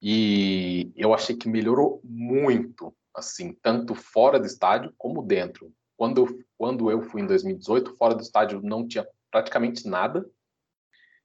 e 0.00 0.92
eu 0.96 1.14
achei 1.14 1.34
que 1.34 1.48
melhorou 1.48 2.00
muito, 2.04 2.94
assim, 3.14 3.52
tanto 3.54 3.94
fora 3.94 4.38
do 4.38 4.46
estádio 4.46 4.92
como 4.98 5.22
dentro. 5.22 5.72
Quando 5.96 6.26
eu, 6.26 6.44
quando 6.58 6.90
eu 6.90 7.00
fui 7.02 7.22
em 7.22 7.26
2018, 7.26 7.96
fora 7.96 8.14
do 8.14 8.22
estádio 8.22 8.60
não 8.62 8.86
tinha 8.86 9.06
praticamente 9.30 9.88
nada. 9.88 10.28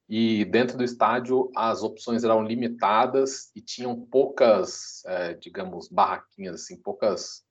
E 0.08 0.46
dentro 0.46 0.78
do 0.78 0.84
estádio 0.84 1.52
as 1.56 1.84
opções 1.84 2.24
eram 2.24 2.42
limitadas 2.42 3.52
e 3.56 3.62
tinham 3.62 4.00
poucas, 4.00 5.04
é, 5.06 5.34
digamos, 5.34 5.88
barraquinhas, 5.90 6.62
assim, 6.62 6.78
poucas, 6.78 7.44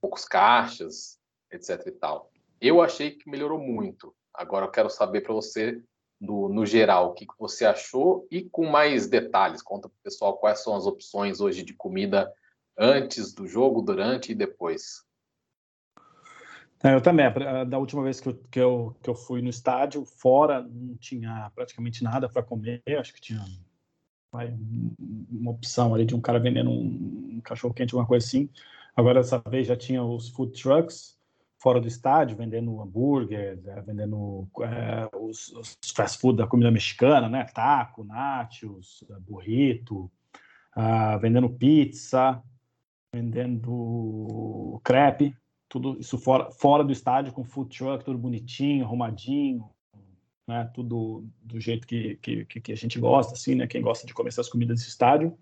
poucos 0.00 0.24
caixas, 0.24 1.18
etc. 1.50 1.86
e 1.86 1.92
tal. 1.92 2.30
Eu 2.60 2.80
achei 2.80 3.12
que 3.12 3.28
melhorou 3.28 3.58
muito. 3.58 4.14
Agora 4.32 4.66
eu 4.66 4.70
quero 4.70 4.90
saber 4.90 5.22
para 5.22 5.32
você, 5.32 5.82
no, 6.20 6.48
no 6.48 6.64
geral, 6.64 7.10
o 7.10 7.12
que, 7.12 7.26
que 7.26 7.38
você 7.38 7.64
achou 7.64 8.26
e 8.30 8.42
com 8.42 8.66
mais 8.66 9.06
detalhes. 9.06 9.62
Conta 9.62 9.88
para 9.88 9.96
o 9.96 10.02
pessoal 10.02 10.38
quais 10.38 10.62
são 10.62 10.74
as 10.76 10.86
opções 10.86 11.40
hoje 11.40 11.62
de 11.62 11.74
comida 11.74 12.32
antes 12.78 13.32
do 13.32 13.46
jogo, 13.46 13.82
durante 13.82 14.32
e 14.32 14.34
depois? 14.34 15.04
É, 16.82 16.94
eu 16.94 17.00
também. 17.00 17.26
Da 17.68 17.78
última 17.78 18.02
vez 18.02 18.20
que 18.20 18.28
eu, 18.28 18.34
que, 18.50 18.60
eu, 18.60 18.96
que 19.02 19.08
eu 19.08 19.14
fui 19.14 19.40
no 19.40 19.48
estádio, 19.48 20.04
fora, 20.04 20.62
não 20.62 20.96
tinha 20.96 21.50
praticamente 21.54 22.04
nada 22.04 22.28
para 22.28 22.42
comer. 22.42 22.82
Acho 22.98 23.14
que 23.14 23.20
tinha 23.20 23.42
uma 25.30 25.52
opção 25.52 25.94
ali 25.94 26.04
de 26.04 26.14
um 26.14 26.20
cara 26.20 26.38
vendendo 26.38 26.70
um, 26.70 27.36
um 27.36 27.40
cachorro-quente, 27.40 27.94
alguma 27.94 28.06
coisa 28.06 28.26
assim. 28.26 28.50
Agora, 28.96 29.20
dessa 29.20 29.38
vez, 29.48 29.66
já 29.66 29.76
tinha 29.76 30.02
os 30.02 30.28
food 30.28 30.60
trucks 30.60 31.18
fora 31.64 31.80
do 31.80 31.88
estádio, 31.88 32.36
vendendo 32.36 32.78
hambúrguer, 32.82 33.58
é, 33.64 33.80
vendendo 33.80 34.46
é, 34.60 35.08
os, 35.16 35.48
os, 35.48 35.78
fast 35.96 36.18
food 36.18 36.36
da 36.36 36.46
comida 36.46 36.70
mexicana, 36.70 37.26
né? 37.26 37.44
Taco, 37.54 38.04
nachos, 38.04 39.02
burrito, 39.20 40.12
uh, 40.76 41.18
vendendo 41.18 41.48
pizza, 41.48 42.42
vendendo 43.10 44.78
crepe, 44.84 45.34
tudo 45.66 45.98
isso 45.98 46.18
fora, 46.18 46.50
fora 46.50 46.84
do 46.84 46.92
estádio, 46.92 47.32
com 47.32 47.42
food 47.42 47.74
truck, 47.74 48.04
tudo 48.04 48.18
bonitinho, 48.18 48.84
arrumadinho, 48.84 49.70
né? 50.46 50.70
Tudo 50.74 51.26
do 51.42 51.58
jeito 51.58 51.86
que, 51.86 52.16
que, 52.16 52.44
que 52.44 52.72
a 52.72 52.76
gente 52.76 53.00
gosta, 53.00 53.32
assim, 53.32 53.54
né? 53.54 53.66
Quem 53.66 53.80
gosta 53.80 54.06
de 54.06 54.12
comer 54.12 54.28
essas 54.28 54.50
comidas 54.50 54.80
desse 54.80 54.90
estádio. 54.90 55.34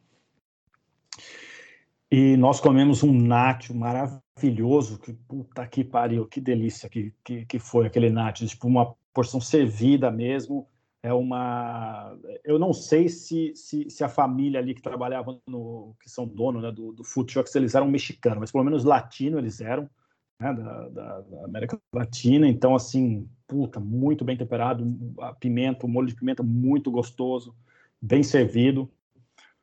E 2.08 2.36
nós 2.36 2.60
comemos 2.60 3.02
um 3.02 3.12
nacho 3.12 3.74
maravilhoso, 3.74 4.21
que 4.36 5.12
puta 5.28 5.66
que 5.66 5.84
pariu, 5.84 6.26
que 6.26 6.40
delícia 6.40 6.88
que, 6.88 7.14
que, 7.24 7.44
que 7.46 7.58
foi 7.58 7.86
aquele 7.86 8.10
nacho, 8.10 8.46
tipo 8.46 8.66
uma 8.66 8.94
porção 9.12 9.40
servida 9.40 10.10
mesmo, 10.10 10.66
é 11.02 11.12
uma... 11.12 12.16
Eu 12.44 12.58
não 12.58 12.72
sei 12.72 13.08
se, 13.08 13.52
se, 13.54 13.90
se 13.90 14.04
a 14.04 14.08
família 14.08 14.60
ali 14.60 14.74
que 14.74 14.82
trabalhava 14.82 15.38
no... 15.46 15.94
que 16.00 16.08
são 16.08 16.26
dono 16.26 16.60
né, 16.60 16.70
do, 16.70 16.92
do 16.92 17.04
food 17.04 17.34
eles 17.54 17.74
eram 17.74 17.88
mexicanos, 17.88 18.38
mas 18.38 18.52
pelo 18.52 18.64
menos 18.64 18.84
latino 18.84 19.38
eles 19.38 19.60
eram, 19.60 19.88
né, 20.40 20.52
da, 20.54 20.88
da, 20.88 21.20
da, 21.20 21.44
América 21.44 21.78
Latina, 21.94 22.48
então 22.48 22.74
assim, 22.74 23.28
puta, 23.46 23.80
muito 23.80 24.24
bem 24.24 24.36
temperado, 24.36 24.84
a 25.20 25.34
pimenta, 25.34 25.86
o 25.86 25.88
molho 25.88 26.08
de 26.08 26.14
pimenta 26.14 26.42
muito 26.42 26.90
gostoso, 26.90 27.54
bem 28.00 28.22
servido, 28.22 28.90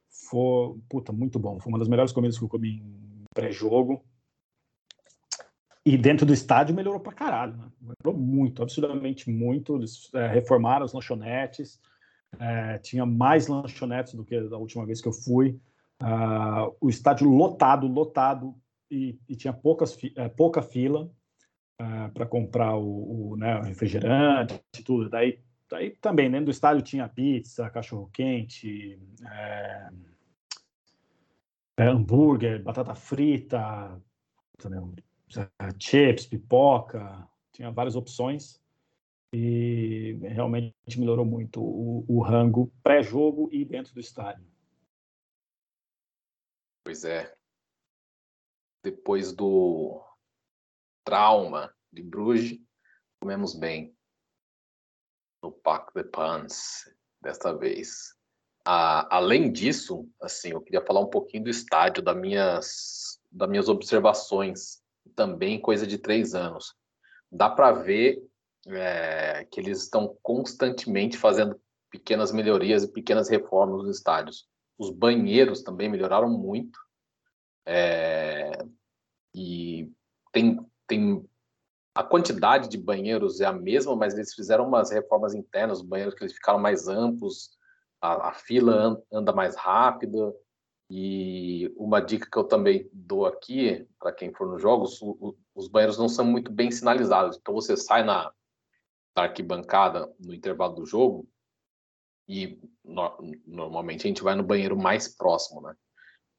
foi, 0.10 0.78
puta, 0.90 1.12
muito 1.12 1.40
bom. 1.40 1.60
Foi 1.60 1.72
uma 1.72 1.80
das 1.80 1.88
melhores 1.88 2.12
comidas 2.12 2.38
que 2.38 2.44
eu 2.44 2.50
comi 2.50 2.82
em 2.82 3.24
pré-jogo. 3.34 4.04
E 5.86 5.98
dentro 5.98 6.26
do 6.26 6.34
estádio 6.34 6.76
melhorou 6.76 7.00
pra 7.00 7.14
caralho, 7.14 7.56
né? 7.56 7.72
Melhorou 7.82 8.22
muito, 8.22 8.62
absurdamente 8.62 9.30
muito. 9.30 9.76
Eles 9.76 10.14
é, 10.14 10.28
reformaram 10.28 10.86
as 10.86 10.94
lanchonetes. 10.94 11.80
É, 12.38 12.78
tinha 12.80 13.06
mais 13.06 13.48
lanchonetes 13.48 14.14
do 14.14 14.24
que 14.24 14.40
da 14.42 14.58
última 14.58 14.86
vez 14.86 15.02
que 15.02 15.08
eu 15.08 15.14
fui. 15.14 15.60
Uh, 16.02 16.74
o 16.80 16.90
estádio 16.90 17.28
lotado, 17.28 17.86
lotado, 17.86 18.56
e, 18.90 19.20
e 19.28 19.36
tinha 19.36 19.52
poucas, 19.52 19.98
é, 20.16 20.30
pouca 20.30 20.62
fila 20.62 21.12
uh, 21.82 22.06
é, 22.06 22.08
para 22.10 22.26
comprar 22.26 22.76
o, 22.76 23.32
o, 23.32 23.36
né, 23.36 23.60
o 23.60 23.64
refrigerante 23.64 24.62
e 24.78 24.84
tudo. 24.84 25.10
Daí, 25.10 25.42
daí 25.70 25.92
também, 25.92 26.32
dentro 26.32 26.46
do 26.46 26.52
estádio 26.52 26.84
tinha 26.84 27.10
pizza, 27.10 27.70
cachorro-quente, 27.70 28.98
é, 29.26 29.90
é, 31.80 31.88
hambúrguer, 31.88 32.64
batata 32.64 32.96
frita, 32.96 34.02
chips, 35.80 36.26
pipoca, 36.26 37.28
tinha 37.52 37.72
várias 37.72 37.96
opções 37.96 38.62
e 39.34 40.18
realmente 40.22 40.74
melhorou 40.98 41.26
muito 41.26 41.62
o, 41.62 42.06
o 42.08 42.22
rango 42.22 42.72
pré-jogo 42.82 43.50
e 43.52 43.64
dentro 43.64 43.94
do 43.94 44.00
estádio. 44.00 44.46
Pois 46.84 47.04
é. 47.06 47.36
Depois 48.84 49.34
do 49.34 50.02
trauma 51.04 51.74
de 51.92 52.02
Bruges, 52.02 52.60
comemos 53.20 53.54
bem 53.54 53.96
no 55.44 55.52
Parc 55.52 55.94
de 55.94 56.04
Pans 56.04 56.92
desta 57.22 57.54
vez 57.54 58.20
além 58.70 59.52
disso, 59.52 60.08
assim, 60.22 60.52
eu 60.52 60.62
queria 60.62 60.86
falar 60.86 61.00
um 61.00 61.10
pouquinho 61.10 61.46
do 61.46 61.50
estádio, 61.50 62.04
das 62.04 62.16
minhas, 62.16 63.20
das 63.32 63.50
minhas 63.50 63.70
observações, 63.70 64.82
também 65.16 65.60
coisa 65.60 65.86
de 65.86 65.98
três 65.98 66.34
anos. 66.34 66.74
Dá 67.32 67.50
para 67.50 67.72
ver 67.72 68.24
é, 68.68 69.46
que 69.52 69.60
eles 69.60 69.84
estão 69.84 70.18
constantemente 70.22 71.18
fazendo 71.18 71.60
pequenas 71.90 72.32
melhorias 72.32 72.84
e 72.84 72.92
pequenas 72.92 73.30
reformas 73.30 73.84
nos 73.84 73.98
estádios. 73.98 74.48
Os 74.78 74.90
banheiros 74.90 75.62
também 75.62 75.90
melhoraram 75.90 76.30
muito. 76.30 76.80
É, 77.66 78.66
e 79.34 79.92
tem, 80.32 80.60
tem 80.88 81.26
a 81.94 82.04
quantidade 82.04 82.70
de 82.70 82.78
banheiros 82.78 83.42
é 83.42 83.46
a 83.46 83.54
mesma, 83.54 83.96
mas 83.96 84.14
eles 84.14 84.34
fizeram 84.34 84.68
umas 84.68 84.92
reformas 84.92 85.34
internas, 85.34 85.80
os 85.80 85.86
banheiros 85.86 86.16
que 86.16 86.24
eles 86.24 86.34
ficaram 86.34 86.60
mais 86.60 86.88
amplos, 86.88 87.52
a, 88.02 88.30
a 88.30 88.34
fila 88.34 89.02
anda 89.12 89.34
mais 89.34 89.56
rápida. 89.56 90.34
E 90.90 91.72
uma 91.78 92.00
dica 92.00 92.28
que 92.30 92.38
eu 92.38 92.44
também 92.44 92.90
dou 92.92 93.26
aqui, 93.26 93.88
para 94.00 94.12
quem 94.12 94.34
for 94.34 94.48
nos 94.48 94.62
jogos, 94.62 95.00
o, 95.02 95.36
os 95.54 95.68
banheiros 95.68 95.98
não 95.98 96.10
são 96.10 96.26
muito 96.26 96.52
bem 96.52 96.72
sinalizados. 96.72 97.38
Então 97.38 97.54
você 97.54 97.78
sai 97.78 98.04
na, 98.04 98.32
na 99.16 99.24
arquibancada 99.24 100.12
no 100.20 100.34
intervalo 100.34 100.76
do 100.76 100.86
jogo 100.86 101.28
e 102.28 102.60
no, 102.84 103.18
normalmente 103.46 104.06
a 104.06 104.08
gente 104.08 104.24
vai 104.24 104.36
no 104.36 104.44
banheiro 104.44 104.78
mais 104.78 105.08
próximo, 105.08 105.62
né? 105.62 105.76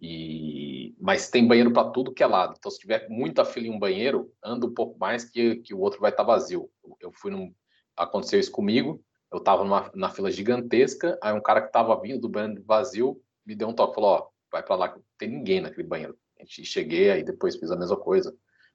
E, 0.00 0.94
mas 0.98 1.30
tem 1.30 1.46
banheiro 1.46 1.72
para 1.72 1.90
tudo 1.90 2.12
que 2.12 2.22
é 2.22 2.26
lado. 2.26 2.54
Então, 2.58 2.70
se 2.70 2.78
tiver 2.78 3.06
muita 3.10 3.44
fila 3.44 3.66
em 3.66 3.70
um 3.70 3.78
banheiro, 3.78 4.32
anda 4.42 4.66
um 4.66 4.72
pouco 4.72 4.98
mais 4.98 5.24
que, 5.24 5.56
que 5.56 5.74
o 5.74 5.78
outro 5.78 6.00
vai 6.00 6.10
estar 6.10 6.24
tá 6.24 6.32
vazio. 6.32 6.70
Eu 7.00 7.12
fui 7.12 7.30
num. 7.30 7.54
Aconteceu 7.96 8.40
isso 8.40 8.50
comigo 8.50 9.04
eu 9.32 9.38
estava 9.38 9.90
na 9.94 10.10
fila 10.10 10.30
gigantesca, 10.30 11.18
aí 11.22 11.32
um 11.32 11.40
cara 11.40 11.60
que 11.60 11.68
estava 11.68 11.98
vindo 12.00 12.22
do 12.22 12.28
banheiro 12.28 12.62
vazio 12.64 13.20
me 13.46 13.54
deu 13.54 13.68
um 13.68 13.72
toque, 13.72 13.94
falou, 13.94 14.10
ó, 14.10 14.28
vai 14.50 14.62
para 14.62 14.76
lá 14.76 14.88
que 14.88 14.96
não 14.96 15.04
tem 15.18 15.28
ninguém 15.28 15.60
naquele 15.60 15.86
banheiro. 15.86 16.16
A 16.38 16.42
gente 16.42 16.64
cheguei, 16.64 17.10
aí 17.10 17.22
depois 17.22 17.56
fiz 17.56 17.70
a 17.70 17.76
mesma 17.76 17.96
coisa, 17.96 18.34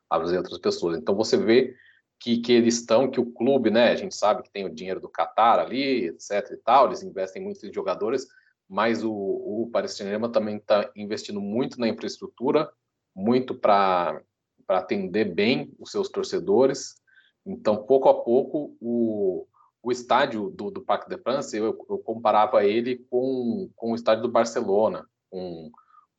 avisei 0.09 0.37
outras 0.37 0.59
pessoas. 0.59 0.97
Então 0.97 1.15
você 1.15 1.37
vê 1.37 1.75
que, 2.19 2.37
que 2.37 2.53
eles 2.53 2.75
estão, 2.75 3.09
que 3.09 3.19
o 3.19 3.31
clube, 3.31 3.69
né, 3.69 3.91
a 3.91 3.95
gente 3.95 4.15
sabe 4.15 4.43
que 4.43 4.51
tem 4.51 4.65
o 4.65 4.73
dinheiro 4.73 4.99
do 4.99 5.09
Qatar 5.09 5.59
ali, 5.59 6.07
etc 6.07 6.51
e 6.51 6.57
tal, 6.57 6.87
eles 6.87 7.03
investem 7.03 7.41
muito 7.41 7.65
em 7.65 7.73
jogadores, 7.73 8.27
mas 8.67 9.03
o, 9.03 9.11
o 9.11 9.69
Paris 9.71 9.95
Saint-Germain 9.95 10.31
também 10.31 10.57
está 10.57 10.89
investindo 10.95 11.41
muito 11.41 11.79
na 11.79 11.87
infraestrutura, 11.87 12.71
muito 13.15 13.53
para 13.55 14.21
atender 14.67 15.25
bem 15.25 15.73
os 15.79 15.91
seus 15.91 16.09
torcedores. 16.09 16.95
Então, 17.45 17.85
pouco 17.85 18.09
a 18.09 18.23
pouco, 18.23 18.75
o, 18.81 19.47
o 19.83 19.91
estádio 19.91 20.49
do, 20.49 20.71
do 20.71 20.81
Parque 20.81 21.07
de 21.07 21.17
France, 21.21 21.55
eu, 21.55 21.65
eu, 21.87 21.99
comparava 21.99 22.65
ele 22.65 23.05
com, 23.09 23.69
com 23.75 23.91
o 23.91 23.95
estádio 23.95 24.23
do 24.23 24.31
Barcelona, 24.31 25.07
com 25.35 25.71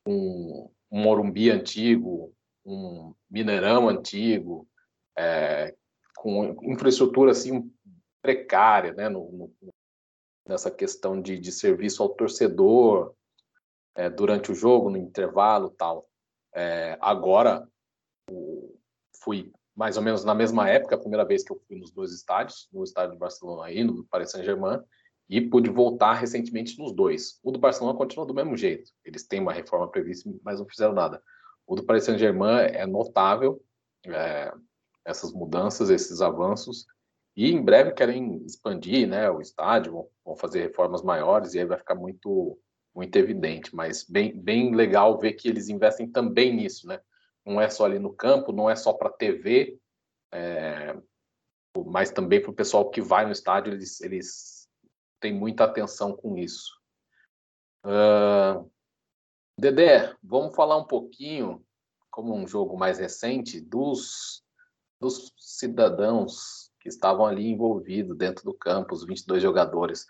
um 0.05 0.69
Morumbi 0.91 1.49
antigo, 1.49 2.33
um 2.65 3.13
Mineirão 3.29 3.89
antigo, 3.89 4.67
é, 5.17 5.75
com 6.17 6.55
infraestrutura 6.63 7.31
assim 7.31 7.71
precária, 8.21 8.93
né, 8.93 9.09
no, 9.09 9.31
no, 9.31 9.73
nessa 10.47 10.71
questão 10.71 11.21
de, 11.21 11.39
de 11.39 11.51
serviço 11.51 12.01
ao 12.01 12.09
torcedor 12.09 13.13
é, 13.95 14.09
durante 14.09 14.51
o 14.51 14.55
jogo, 14.55 14.89
no 14.89 14.97
intervalo, 14.97 15.69
tal. 15.71 16.07
É, 16.53 16.97
agora 17.01 17.67
o, 18.29 18.77
fui 19.21 19.51
mais 19.75 19.95
ou 19.95 20.03
menos 20.03 20.23
na 20.23 20.33
mesma 20.33 20.67
época, 20.67 20.95
a 20.95 20.99
primeira 20.99 21.23
vez 21.23 21.43
que 21.43 21.51
eu 21.51 21.61
fui 21.67 21.77
nos 21.77 21.91
dois 21.91 22.11
estádios, 22.11 22.67
no 22.73 22.83
estádio 22.83 23.13
do 23.13 23.19
Barcelona 23.19 23.71
e 23.71 23.83
no 23.83 24.03
Paris 24.05 24.31
Saint-Germain, 24.31 24.81
e 25.29 25.41
pude 25.41 25.69
voltar 25.69 26.13
recentemente 26.13 26.77
nos 26.79 26.91
dois. 26.93 27.39
O 27.43 27.51
do 27.51 27.59
Barcelona 27.59 27.97
continua 27.97 28.25
do 28.25 28.33
mesmo 28.33 28.55
jeito. 28.55 28.91
Eles 29.03 29.27
têm 29.27 29.41
uma 29.41 29.53
reforma 29.53 29.89
prevista, 29.89 30.29
mas 30.43 30.59
não 30.59 30.67
fizeram 30.67 30.93
nada. 30.93 31.21
O 31.65 31.75
do 31.75 31.83
Paris 31.83 32.05
Saint-Germain 32.05 32.67
é 32.71 32.85
notável, 32.85 33.61
é, 34.05 34.53
essas 35.05 35.33
mudanças, 35.33 35.89
esses 35.89 36.21
avanços, 36.21 36.85
e 37.35 37.51
em 37.51 37.61
breve 37.61 37.91
querem 37.91 38.43
expandir 38.45 39.07
né, 39.07 39.29
o 39.29 39.41
estádio, 39.41 40.07
vão, 40.25 40.35
fazer 40.35 40.61
reformas 40.61 41.03
maiores, 41.03 41.53
e 41.53 41.59
aí 41.59 41.65
vai 41.65 41.77
ficar 41.77 41.95
muito, 41.95 42.57
muito 42.95 43.15
evidente. 43.17 43.75
Mas 43.75 44.03
bem, 44.03 44.35
bem 44.35 44.73
legal 44.73 45.19
ver 45.19 45.33
que 45.33 45.47
eles 45.47 45.67
investem 45.69 46.09
também 46.09 46.55
nisso, 46.55 46.87
né? 46.87 46.99
não 47.47 47.61
é 47.61 47.69
só 47.69 47.85
ali 47.85 47.97
no 47.97 48.13
campo, 48.13 48.51
não 48.51 48.69
é 48.69 48.75
só 48.75 48.91
para 48.91 49.09
TV, 49.09 49.79
é, 50.33 50.95
mas 51.85 52.11
também 52.11 52.41
para 52.41 52.51
o 52.51 52.55
pessoal 52.55 52.89
que 52.89 53.01
vai 53.01 53.25
no 53.25 53.31
estádio, 53.31 53.73
eles, 53.73 54.01
eles 54.01 54.56
têm 55.19 55.33
muita 55.33 55.63
atenção 55.63 56.15
com 56.15 56.37
isso. 56.37 56.77
Uh, 57.85 58.69
Dedé, 59.59 60.15
vamos 60.21 60.55
falar 60.55 60.77
um 60.77 60.85
pouquinho, 60.85 61.65
como 62.11 62.35
um 62.35 62.47
jogo 62.47 62.77
mais 62.77 62.99
recente, 62.99 63.59
dos, 63.59 64.43
dos 64.99 65.33
cidadãos 65.37 66.71
que 66.79 66.89
estavam 66.89 67.25
ali 67.25 67.47
envolvidos 67.47 68.17
dentro 68.17 68.43
do 68.43 68.53
campo, 68.53 68.93
os 68.93 69.05
22 69.05 69.41
jogadores. 69.41 70.05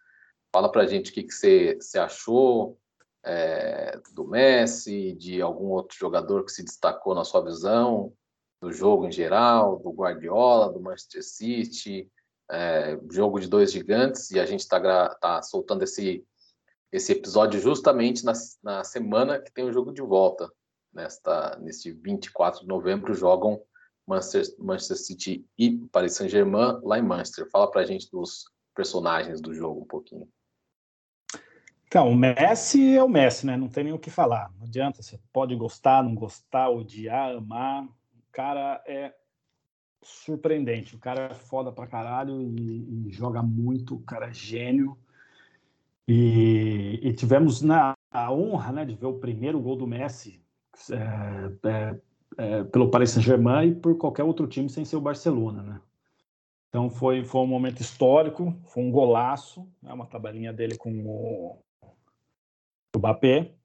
Fala 0.51 0.71
para 0.71 0.83
a 0.83 0.87
gente 0.87 1.11
o 1.11 1.13
que, 1.13 1.23
que 1.23 1.33
você 1.33 1.99
achou, 1.99 2.77
é, 3.23 3.99
do 4.13 4.25
Messi, 4.25 5.13
de 5.13 5.41
algum 5.41 5.67
outro 5.67 5.97
jogador 5.97 6.45
que 6.45 6.51
se 6.51 6.63
destacou 6.63 7.13
na 7.13 7.23
sua 7.23 7.43
visão, 7.43 8.13
do 8.61 8.71
jogo 8.71 9.05
em 9.05 9.11
geral, 9.11 9.79
do 9.79 9.91
Guardiola, 9.91 10.71
do 10.71 10.79
Manchester 10.79 11.23
City, 11.23 12.09
é, 12.49 12.97
jogo 13.11 13.39
de 13.39 13.47
dois 13.47 13.71
gigantes, 13.71 14.31
e 14.31 14.39
a 14.39 14.45
gente 14.45 14.61
está 14.61 15.15
tá 15.15 15.41
soltando 15.41 15.83
esse, 15.83 16.25
esse 16.91 17.11
episódio 17.11 17.59
justamente 17.59 18.23
na, 18.23 18.33
na 18.63 18.83
semana 18.83 19.39
que 19.39 19.51
tem 19.51 19.65
o 19.65 19.73
jogo 19.73 19.91
de 19.91 20.01
volta. 20.01 20.51
Nesta, 20.93 21.57
neste 21.59 21.91
24 21.91 22.61
de 22.61 22.67
novembro, 22.67 23.13
jogam 23.13 23.61
Manchester, 24.07 24.55
Manchester 24.57 24.97
City 24.97 25.45
e 25.57 25.77
Paris 25.91 26.13
Saint-Germain 26.13 26.79
lá 26.81 26.97
em 26.97 27.03
Manchester. 27.03 27.47
Fala 27.51 27.69
para 27.69 27.81
a 27.81 27.85
gente 27.85 28.09
dos 28.09 28.45
personagens 28.73 29.41
do 29.41 29.53
jogo 29.53 29.81
um 29.81 29.85
pouquinho. 29.85 30.27
Então, 31.87 32.09
o 32.09 32.15
Messi 32.15 32.95
é 32.95 33.03
o 33.03 33.07
Messi, 33.07 33.45
né? 33.45 33.55
Não 33.55 33.69
tem 33.69 33.85
nem 33.85 33.93
o 33.93 33.99
que 33.99 34.09
falar. 34.09 34.51
Não 34.57 34.65
adianta, 34.65 35.01
você 35.01 35.19
pode 35.31 35.55
gostar, 35.55 36.03
não 36.03 36.15
gostar, 36.15 36.69
odiar, 36.69 37.35
amar. 37.35 37.83
O 37.85 38.31
cara 38.31 38.83
é 38.85 39.13
surpreendente. 40.01 40.95
O 40.95 40.99
cara 40.99 41.29
é 41.31 41.33
foda 41.33 41.71
pra 41.71 41.87
caralho 41.87 42.41
e, 42.41 43.07
e 43.07 43.11
joga 43.11 43.41
muito. 43.41 43.95
O 43.95 44.01
cara 44.03 44.29
é 44.29 44.33
gênio. 44.33 44.97
E, 46.07 46.99
e 47.03 47.13
tivemos 47.13 47.61
na, 47.61 47.93
a 48.11 48.31
honra 48.31 48.71
né, 48.71 48.85
de 48.85 48.95
ver 48.95 49.07
o 49.07 49.19
primeiro 49.19 49.59
gol 49.59 49.75
do 49.75 49.85
Messi 49.85 50.41
é, 50.91 51.67
é, 51.67 51.99
é, 52.37 52.63
pelo 52.63 52.89
Paris 52.89 53.11
Saint-Germain 53.11 53.69
e 53.69 53.75
por 53.75 53.97
qualquer 53.97 54.23
outro 54.23 54.47
time 54.47 54.69
sem 54.69 54.85
ser 54.85 54.95
o 54.95 55.01
Barcelona, 55.01 55.61
né? 55.61 55.81
Então 56.69 56.89
foi, 56.89 57.23
foi 57.23 57.41
um 57.41 57.47
momento 57.47 57.81
histórico, 57.81 58.55
foi 58.65 58.83
um 58.83 58.91
golaço, 58.91 59.67
né, 59.81 59.91
uma 59.91 60.05
tabelinha 60.05 60.53
dele 60.53 60.77
com 60.77 60.91
o, 60.91 61.59
o 61.83 62.99
Mbappé. 62.99 63.56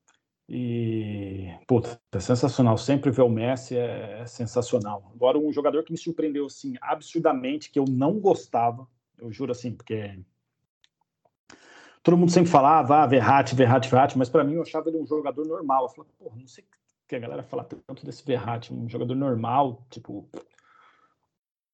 E, 0.54 1.50
puta, 1.66 1.98
é 2.12 2.20
sensacional. 2.20 2.76
Sempre 2.76 3.10
ver 3.10 3.22
o 3.22 3.28
Messi 3.30 3.74
é, 3.74 4.20
é, 4.20 4.26
sensacional. 4.26 5.10
Agora, 5.14 5.38
um 5.38 5.50
jogador 5.50 5.82
que 5.82 5.90
me 5.90 5.96
surpreendeu, 5.96 6.44
assim, 6.44 6.74
absurdamente, 6.82 7.70
que 7.70 7.78
eu 7.78 7.86
não 7.88 8.20
gostava, 8.20 8.86
eu 9.18 9.32
juro 9.32 9.50
assim, 9.50 9.74
porque 9.74 10.20
todo 12.02 12.18
mundo 12.18 12.30
sempre 12.30 12.50
falava, 12.50 13.02
ah, 13.02 13.06
Verratti, 13.06 13.54
Verratti, 13.54 13.88
Verratti, 13.88 14.18
mas 14.18 14.28
para 14.28 14.44
mim 14.44 14.56
eu 14.56 14.62
achava 14.62 14.90
ele 14.90 14.98
um 14.98 15.06
jogador 15.06 15.46
normal. 15.46 15.84
Eu 15.84 15.88
falei, 15.88 16.10
porra, 16.18 16.36
não 16.36 16.46
sei 16.46 16.66
que 17.08 17.16
a 17.16 17.18
galera 17.18 17.42
fala 17.42 17.64
tanto 17.64 18.04
desse 18.04 18.22
Verratti, 18.22 18.74
um 18.74 18.86
jogador 18.86 19.14
normal, 19.14 19.86
tipo. 19.88 20.28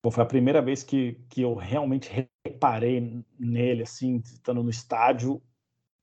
Pô, 0.00 0.12
foi 0.12 0.22
a 0.22 0.26
primeira 0.26 0.62
vez 0.62 0.84
que, 0.84 1.20
que 1.28 1.42
eu 1.42 1.54
realmente 1.54 2.28
reparei 2.44 3.24
nele, 3.36 3.82
assim, 3.82 4.22
estando 4.24 4.62
no 4.62 4.70
estádio, 4.70 5.42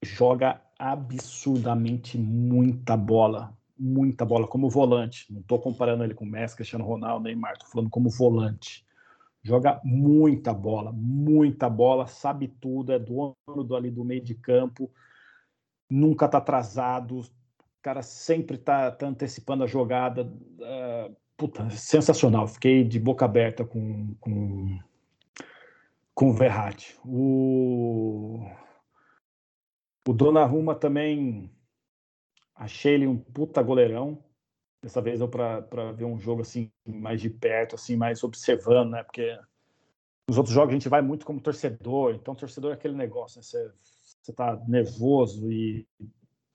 joga 0.05 0.61
absurdamente 0.77 2.17
muita 2.17 2.95
bola, 2.95 3.55
muita 3.77 4.23
bola 4.23 4.47
como 4.47 4.69
volante. 4.69 5.31
Não 5.31 5.41
estou 5.41 5.59
comparando 5.59 6.03
ele 6.03 6.13
com 6.13 6.25
Messi, 6.25 6.55
Cristiano 6.55 6.85
Ronaldo, 6.85 7.25
Neymar, 7.25 7.53
estou 7.53 7.69
falando 7.69 7.89
como 7.89 8.09
volante. 8.09 8.85
Joga 9.43 9.79
muita 9.83 10.53
bola, 10.53 10.91
muita 10.91 11.69
bola, 11.69 12.07
sabe 12.07 12.47
tudo, 12.47 12.91
é 12.91 12.99
dono 12.99 13.35
do, 13.45 13.75
ali 13.75 13.91
do 13.91 14.03
meio 14.03 14.21
de 14.21 14.33
campo, 14.33 14.91
nunca 15.89 16.25
está 16.25 16.39
atrasado, 16.39 17.19
o 17.19 17.25
cara 17.81 18.01
sempre 18.01 18.57
está 18.57 18.91
tá 18.91 19.07
antecipando 19.07 19.63
a 19.63 19.67
jogada. 19.67 20.23
Uh, 20.23 21.15
puta, 21.37 21.69
sensacional. 21.69 22.47
Fiquei 22.47 22.83
de 22.83 22.99
boca 22.99 23.25
aberta 23.25 23.63
com, 23.63 24.15
com, 24.19 24.79
com 26.13 26.29
o 26.31 26.33
Verratti. 26.33 26.97
O 27.05 28.49
o 30.07 30.13
Donnarumma 30.13 30.75
também 30.75 31.49
achei 32.53 32.93
ele 32.93 33.07
um 33.07 33.17
puta 33.17 33.61
goleirão. 33.61 34.23
Dessa 34.81 35.01
vez 35.01 35.19
eu 35.19 35.27
para 35.27 35.91
ver 35.93 36.05
um 36.05 36.19
jogo 36.19 36.41
assim 36.41 36.71
mais 36.87 37.19
de 37.19 37.29
perto, 37.29 37.75
assim 37.75 37.95
mais 37.95 38.23
observando, 38.23 38.91
né? 38.91 39.03
Porque 39.03 39.37
nos 40.29 40.37
outros 40.37 40.53
jogos 40.53 40.69
a 40.69 40.73
gente 40.73 40.89
vai 40.89 41.01
muito 41.01 41.25
como 41.25 41.41
torcedor. 41.41 42.13
Então 42.13 42.35
torcedor 42.35 42.71
é 42.71 42.75
aquele 42.75 42.95
negócio, 42.95 43.39
né? 43.39 43.43
Você, 43.43 43.71
você 44.21 44.31
tá 44.31 44.61
nervoso 44.67 45.51
e, 45.51 45.87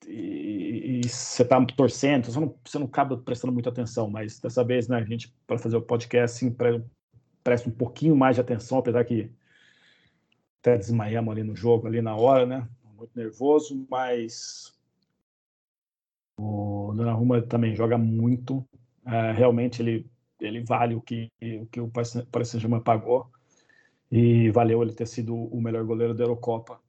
e, 0.06 1.00
você 1.08 1.44
tá 1.44 1.64
torcendo, 1.66 2.26
você 2.26 2.38
não, 2.38 2.54
você 2.64 2.78
não 2.78 2.86
acaba 2.86 3.18
prestando 3.18 3.52
muita 3.52 3.70
atenção. 3.70 4.08
Mas 4.08 4.38
dessa 4.38 4.62
vez, 4.62 4.86
né? 4.86 4.98
A 4.98 5.04
gente 5.04 5.34
para 5.44 5.58
fazer 5.58 5.76
o 5.76 5.82
podcast 5.82 6.36
assim 6.36 6.56
presta 7.42 7.68
um 7.68 7.72
pouquinho 7.72 8.14
mais 8.14 8.36
de 8.36 8.40
atenção, 8.42 8.78
apesar 8.78 9.04
que 9.04 9.32
até 10.60 10.76
desmaiamos 10.76 11.32
ali 11.32 11.42
no 11.42 11.56
jogo, 11.56 11.88
ali 11.88 12.00
na 12.00 12.14
hora, 12.14 12.46
né? 12.46 12.68
Muito 13.00 13.16
nervoso, 13.16 13.86
mas 13.90 14.72
o 16.38 16.92
Donnarumma 16.94 17.42
também 17.42 17.74
joga 17.74 17.96
muito. 17.96 18.64
É, 19.06 19.32
realmente 19.32 19.80
ele, 19.80 20.06
ele 20.38 20.62
vale 20.62 20.94
o 20.94 21.00
que, 21.00 21.30
o 21.60 21.66
que 21.66 21.80
o 21.80 21.88
Paris 21.88 22.48
Saint-Germain 22.48 22.82
pagou 22.82 23.30
e 24.10 24.50
valeu 24.50 24.82
ele 24.82 24.92
ter 24.92 25.06
sido 25.06 25.34
o 25.34 25.60
melhor 25.60 25.84
goleiro 25.84 26.14
da 26.14 26.24
Eurocopa, 26.24 26.80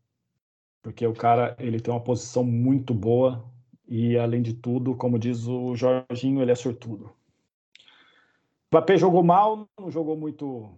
porque 0.82 1.06
o 1.06 1.14
cara 1.14 1.56
ele 1.60 1.80
tem 1.80 1.94
uma 1.94 2.04
posição 2.04 2.44
muito 2.44 2.94
boa 2.94 3.46
e 3.88 4.18
além 4.18 4.42
de 4.42 4.54
tudo, 4.54 4.96
como 4.96 5.20
diz 5.20 5.48
o 5.48 5.76
Jorginho, 5.76 6.42
ele 6.42 6.52
é 6.52 6.56
sortudo. 6.56 7.06
O 7.06 8.78
Mbappé 8.78 8.98
jogou 8.98 9.24
mal, 9.24 9.68
não 9.80 9.92
jogou 9.92 10.18
muito, 10.18 10.74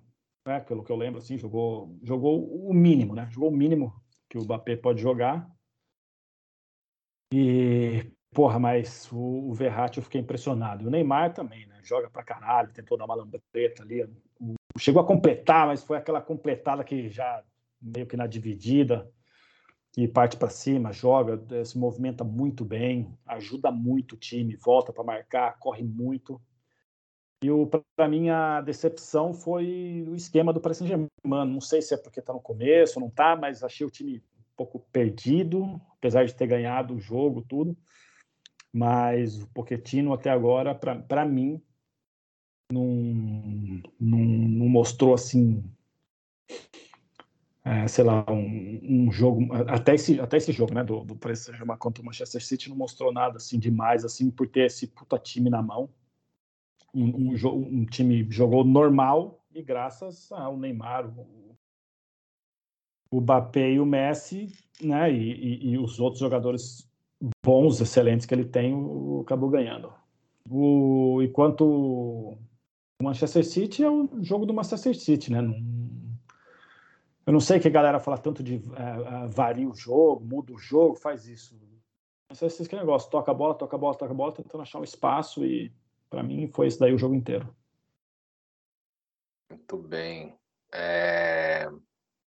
né, 0.46 0.60
pelo 0.60 0.84
que 0.84 0.92
eu 0.92 0.96
lembro, 0.96 1.20
assim, 1.20 1.38
jogou, 1.38 1.96
jogou 2.04 2.44
o 2.68 2.74
mínimo, 2.74 3.14
né? 3.14 3.30
Jogou 3.32 3.50
o 3.50 3.56
mínimo 3.56 3.94
que 4.34 4.38
o 4.40 4.44
Mbappé 4.44 4.76
pode 4.76 5.00
jogar. 5.00 5.48
E, 7.32 8.12
porra, 8.34 8.58
mas 8.58 9.08
o, 9.12 9.50
o 9.50 9.54
Verratti 9.54 10.00
eu 10.00 10.04
fiquei 10.04 10.22
impressionado. 10.22 10.88
O 10.88 10.90
Neymar 10.90 11.36
também, 11.36 11.68
né? 11.68 11.80
Joga 11.84 12.10
pra 12.10 12.24
caralho, 12.24 12.74
tentou 12.74 12.98
dar 12.98 13.06
uma 13.06 13.14
lambreta 13.14 13.84
ali. 13.84 14.10
Chegou 14.80 15.04
a 15.04 15.06
completar, 15.06 15.68
mas 15.68 15.84
foi 15.84 15.98
aquela 15.98 16.20
completada 16.20 16.84
que 16.84 17.10
já 17.10 17.44
meio 17.80 18.08
que 18.08 18.18
na 18.18 18.26
dividida 18.26 19.08
e 19.96 20.08
parte 20.08 20.36
para 20.36 20.50
cima, 20.50 20.92
joga, 20.92 21.64
se 21.64 21.78
movimenta 21.78 22.24
muito 22.24 22.66
bem, 22.66 23.16
ajuda 23.28 23.70
muito 23.70 24.14
o 24.14 24.18
time, 24.18 24.56
volta 24.56 24.92
para 24.92 25.04
marcar, 25.04 25.60
corre 25.60 25.84
muito. 25.84 26.42
E 27.44 27.50
para 27.94 28.08
mim 28.08 28.30
a 28.30 28.62
decepção 28.62 29.34
foi 29.34 30.06
o 30.08 30.16
esquema 30.16 30.54
do 30.54 30.62
Paris 30.62 30.78
Saint-Germain. 30.78 31.10
Não 31.26 31.60
sei 31.60 31.82
se 31.82 31.94
é 31.94 31.98
porque 31.98 32.22
está 32.22 32.32
no 32.32 32.40
começo, 32.40 33.02
não 33.02 33.10
está, 33.10 33.36
mas 33.36 33.66
achei 33.66 33.86
o 33.86 33.92
time 33.92 34.18
um 34.18 34.56
pouco 34.56 34.80
perdido, 34.94 35.82
apesar 35.98 36.26
de 36.26 36.34
ter 36.34 36.48
ganhado 36.48 36.96
o 36.96 37.00
jogo, 37.00 37.42
tudo. 37.42 37.76
Mas 38.72 39.42
o 39.42 39.48
Pochettino 39.48 40.14
até 40.14 40.30
agora, 40.30 40.74
para 40.74 41.26
mim, 41.26 41.62
não, 42.72 42.86
não, 44.00 44.20
não, 44.20 44.70
mostrou 44.70 45.14
assim, 45.14 45.62
é, 47.66 47.88
sei 47.90 48.06
lá, 48.06 48.26
um, 48.30 48.80
um, 48.84 49.12
jogo 49.12 49.54
até 49.68 49.96
esse, 49.96 50.18
até 50.18 50.38
esse 50.38 50.54
jogo, 50.54 50.74
né, 50.74 50.84
do, 50.84 51.04
do 51.04 51.16
Paris 51.16 51.40
Saint-Germain 51.40 51.78
contra 51.78 52.02
o 52.02 52.06
Manchester 52.06 52.44
City 52.44 52.70
não 52.70 52.76
mostrou 52.78 53.12
nada 53.12 53.36
assim 53.36 53.60
demais 53.60 54.06
assim 54.06 54.32
por 54.32 54.48
ter 54.48 54.68
esse 54.68 54.88
puta 54.88 55.20
time 55.20 55.50
na 55.50 55.62
mão 55.62 55.90
um, 56.94 57.34
um, 57.34 57.80
um, 57.80 57.86
time 57.86 58.26
jogou 58.30 58.64
normal 58.64 59.44
e 59.54 59.62
graças 59.62 60.32
ao 60.32 60.58
Neymar, 60.58 61.08
o, 61.08 61.58
o 63.12 63.22
Mbappé 63.22 63.72
e 63.72 63.80
o 63.80 63.86
Messi, 63.86 64.52
né, 64.82 65.12
e, 65.12 65.34
e, 65.34 65.70
e, 65.72 65.78
os 65.78 66.00
outros 66.00 66.20
jogadores 66.20 66.90
bons, 67.44 67.80
excelentes 67.82 68.26
que 68.26 68.34
ele 68.34 68.46
tem, 68.46 68.74
o, 68.74 69.22
acabou 69.22 69.50
ganhando. 69.50 69.94
O, 70.50 71.22
enquanto 71.22 71.66
o 71.66 72.38
Manchester 73.02 73.46
City 73.46 73.84
é 73.84 73.90
o 73.90 74.10
jogo 74.22 74.46
do 74.46 74.54
Manchester 74.54 74.96
City, 74.96 75.32
né? 75.32 75.42
Não, 75.42 75.56
eu 77.26 77.32
não 77.32 77.40
sei 77.40 77.60
que 77.60 77.68
a 77.68 77.72
galera 77.72 78.00
fala 78.00 78.18
tanto 78.18 78.44
de 78.44 78.56
é, 78.56 79.28
varia 79.30 79.70
o 79.70 79.74
jogo, 79.74 80.26
muda 80.26 80.52
o 80.54 80.58
jogo, 80.58 80.96
faz 80.96 81.26
isso. 81.28 81.56
Manchester 82.30 82.52
City 82.52 82.70
que 82.70 82.76
negócio, 82.76 83.10
toca 83.10 83.32
a 83.32 83.34
bola, 83.34 83.54
toca 83.56 83.76
a 83.76 83.80
bola, 83.80 83.96
toca 83.96 84.12
a 84.12 84.16
bola, 84.16 84.34
tentando 84.34 84.62
achar 84.62 84.80
um 84.80 84.84
espaço 84.84 85.46
e 85.46 85.72
para 86.14 86.22
mim, 86.22 86.48
foi 86.54 86.68
esse 86.68 86.80
daí 86.80 86.94
o 86.94 86.98
jogo 86.98 87.16
inteiro. 87.16 87.52
Muito 89.50 89.78
bem. 89.80 90.38
É... 90.72 91.68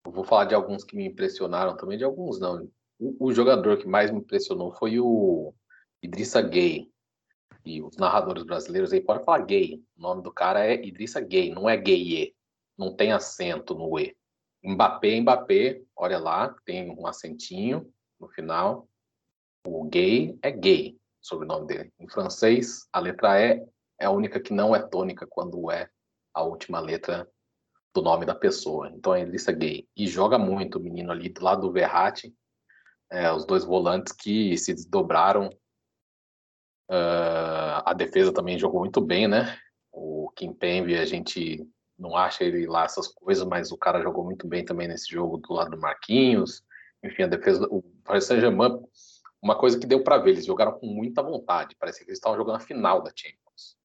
vou 0.07 0.23
falar 0.23 0.45
de 0.45 0.55
alguns 0.55 0.85
que 0.85 0.95
me 0.95 1.05
impressionaram 1.05 1.77
também, 1.77 1.99
de 1.99 2.05
alguns 2.05 2.39
não. 2.39 2.71
O, 3.01 3.27
o 3.27 3.33
jogador 3.35 3.77
que 3.79 3.89
mais 3.89 4.13
me 4.13 4.19
impressionou 4.19 4.73
foi 4.77 5.01
o 5.01 5.53
Idrissa 6.01 6.41
Gay. 6.41 6.89
E 7.65 7.83
os 7.83 7.97
narradores 7.97 8.45
brasileiros 8.45 8.93
aí 8.93 9.01
podem 9.01 9.25
falar 9.25 9.45
gay. 9.45 9.83
O 9.97 10.03
nome 10.03 10.23
do 10.23 10.33
cara 10.33 10.65
é 10.65 10.75
Idrissa 10.75 11.21
Gay, 11.21 11.51
não 11.51 11.69
é 11.69 11.77
gay. 11.77 12.33
Não 12.79 12.95
tem 12.95 13.11
acento 13.11 13.75
no 13.75 13.99
E. 13.99 14.17
Mbappé, 14.63 15.21
Mbappé, 15.21 15.83
olha 15.97 16.19
lá, 16.19 16.55
tem 16.65 16.91
um 16.91 17.09
acentinho 17.09 17.93
no 18.21 18.29
final. 18.29 18.89
O 19.67 19.83
gay 19.85 20.39
é 20.43 20.53
gay 20.53 20.97
sobrenome 21.25 21.67
dele. 21.67 21.93
Em 21.99 22.09
francês, 22.09 22.87
a 22.93 23.01
letra 23.01 23.41
E 23.41 23.65
é 23.99 24.07
a 24.07 24.11
única 24.11 24.39
que 24.41 24.53
não 24.53 24.77
é 24.77 24.81
tônica 24.81 25.27
quando 25.29 25.71
é 25.71 25.89
a 26.35 26.43
última 26.43 26.81
letra 26.81 27.29
do 27.95 28.03
nome 28.03 28.27
da 28.27 28.35
pessoa. 28.35 28.91
Então 28.91 29.15
é 29.15 29.25
lista 29.25 29.53
gay. 29.53 29.89
E 29.97 30.07
joga 30.07 30.39
muito 30.39 30.79
o 30.79 30.83
menino 30.83 31.13
ali 31.13 31.29
do 31.29 31.43
lado 31.43 31.63
do 31.63 31.73
Verratti. 31.73 32.35
é, 33.11 33.33
os 33.33 33.47
dois 33.47 33.65
volantes 33.65 34.13
que 34.13 34.57
se 34.59 34.75
desdobraram. 34.75 35.49
Uh, 36.91 37.81
a 37.85 37.95
defesa 37.95 38.33
também 38.33 38.59
jogou 38.59 38.81
muito 38.81 39.01
bem, 39.01 39.29
né? 39.29 39.57
O 39.93 40.31
Kimpembe, 40.37 40.99
a 40.99 41.05
gente 41.07 41.67
não 41.99 42.17
acha 42.17 42.45
ele 42.45 42.67
lá 42.67 42.85
essas 42.85 43.09
coisas, 43.09 43.47
mas 43.47 43.71
o 43.71 43.79
cara 43.79 44.03
jogou 44.03 44.25
muito 44.25 44.47
bem 44.47 44.65
também 44.65 44.89
nesse 44.89 45.11
jogo 45.11 45.39
do 45.39 45.55
lado 45.55 45.71
do 45.71 45.81
Marquinhos. 45.81 46.63
Enfim, 47.03 47.23
a 47.23 47.27
defesa, 47.29 47.67
o 47.71 47.83
Paris 48.05 48.25
Saint-Germain, 48.25 48.83
uma 49.45 49.59
coisa 49.59 49.79
que 49.79 49.87
deu 49.87 50.03
para 50.03 50.17
ver, 50.17 50.31
eles 50.31 50.47
jogaram 50.47 50.73
com 50.73 50.87
muita 50.87 51.23
vontade, 51.23 51.77
parecia 51.77 52.03
que 52.03 52.11
eles 52.11 52.19
estavam 52.19 52.39
jogando 52.39 52.57
a 52.57 52.61
final 52.61 53.03
da 53.03 53.13
Champions. 53.15 53.77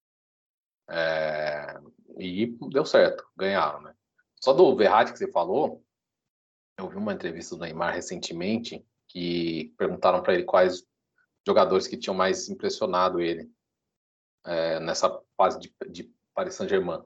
É, 0.90 1.78
e 2.18 2.58
deu 2.72 2.86
certo, 2.86 3.28
ganharam, 3.36 3.82
né? 3.82 3.94
Só 4.42 4.54
do 4.54 4.74
Verratti 4.74 5.12
que 5.12 5.20
você 5.20 5.30
falou, 5.30 5.84
eu 6.78 6.88
vi 6.88 6.96
uma 6.96 7.12
entrevista 7.12 7.58
do 7.58 7.62
Neymar 7.62 7.94
recentemente 7.94 8.88
que 9.10 9.74
perguntaram 9.78 10.24
para 10.24 10.34
ele 10.34 10.46
quais 10.46 10.88
jogadores 11.46 11.88
que 11.88 11.98
tinham 11.98 12.16
mais 12.16 12.48
impressionado 12.48 13.20
ele 13.20 13.52
é, 14.46 14.80
nessa 14.80 15.22
fase 15.36 15.60
de, 15.60 15.76
de 15.90 16.10
Paris 16.34 16.56
Saint-Germain. 16.56 17.04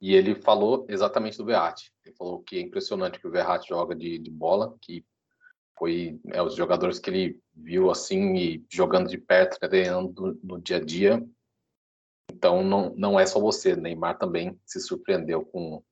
E 0.00 0.14
ele 0.14 0.34
falou 0.34 0.86
exatamente 0.88 1.36
do 1.36 1.44
Verratti. 1.44 1.92
Ele 2.02 2.14
falou 2.16 2.42
que 2.42 2.56
é 2.56 2.60
impressionante 2.60 3.20
que 3.20 3.26
o 3.28 3.30
Verratti 3.30 3.68
joga 3.68 3.94
de, 3.94 4.18
de 4.18 4.30
bola, 4.30 4.74
que 4.80 5.04
foi 5.78 6.18
é, 6.32 6.42
os 6.42 6.54
jogadores 6.54 6.98
que 6.98 7.10
ele 7.10 7.40
viu 7.54 7.90
assim 7.90 8.34
e 8.36 8.66
jogando 8.70 9.08
de 9.08 9.18
perto, 9.18 9.58
treinando 9.58 10.38
no 10.42 10.60
dia 10.60 10.76
a 10.76 10.80
dia. 10.80 11.24
Então 12.32 12.62
não, 12.62 12.94
não 12.96 13.18
é 13.18 13.26
só 13.26 13.40
você, 13.40 13.76
Neymar 13.76 14.18
também 14.18 14.58
se 14.64 14.80
surpreendeu 14.80 15.44
com 15.44 15.76
o 15.76 15.84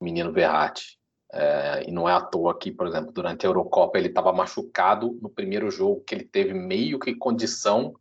menino 0.00 0.32
Verratti. 0.32 0.98
É, 1.34 1.88
e 1.88 1.90
não 1.90 2.06
é 2.06 2.12
à 2.12 2.20
toa 2.20 2.58
que, 2.58 2.70
por 2.70 2.86
exemplo, 2.86 3.10
durante 3.10 3.46
a 3.46 3.48
Eurocopa 3.48 3.96
ele 3.98 4.08
estava 4.08 4.32
machucado 4.32 5.18
no 5.22 5.30
primeiro 5.30 5.70
jogo, 5.70 6.04
que 6.04 6.14
ele 6.14 6.24
teve 6.24 6.52
meio 6.52 6.98
que 6.98 7.14
condição 7.14 7.94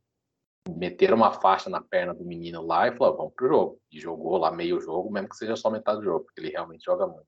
meter 0.70 1.14
uma 1.14 1.32
faixa 1.32 1.70
na 1.70 1.82
perna 1.82 2.14
do 2.14 2.26
menino 2.26 2.62
lá 2.62 2.88
e 2.88 2.96
falou: 2.96 3.18
vamos 3.18 3.34
pro 3.34 3.48
jogo. 3.48 3.82
E 3.92 4.00
jogou 4.00 4.38
lá 4.38 4.52
meio 4.52 4.80
jogo, 4.82 5.12
mesmo 5.12 5.30
que 5.30 5.38
seja 5.38 5.56
só 5.56 5.70
metade 5.70 6.00
do 6.00 6.04
jogo, 6.04 6.26
porque 6.26 6.42
ele 6.42 6.50
realmente 6.50 6.84
joga 6.84 7.08
muito. 7.08 7.28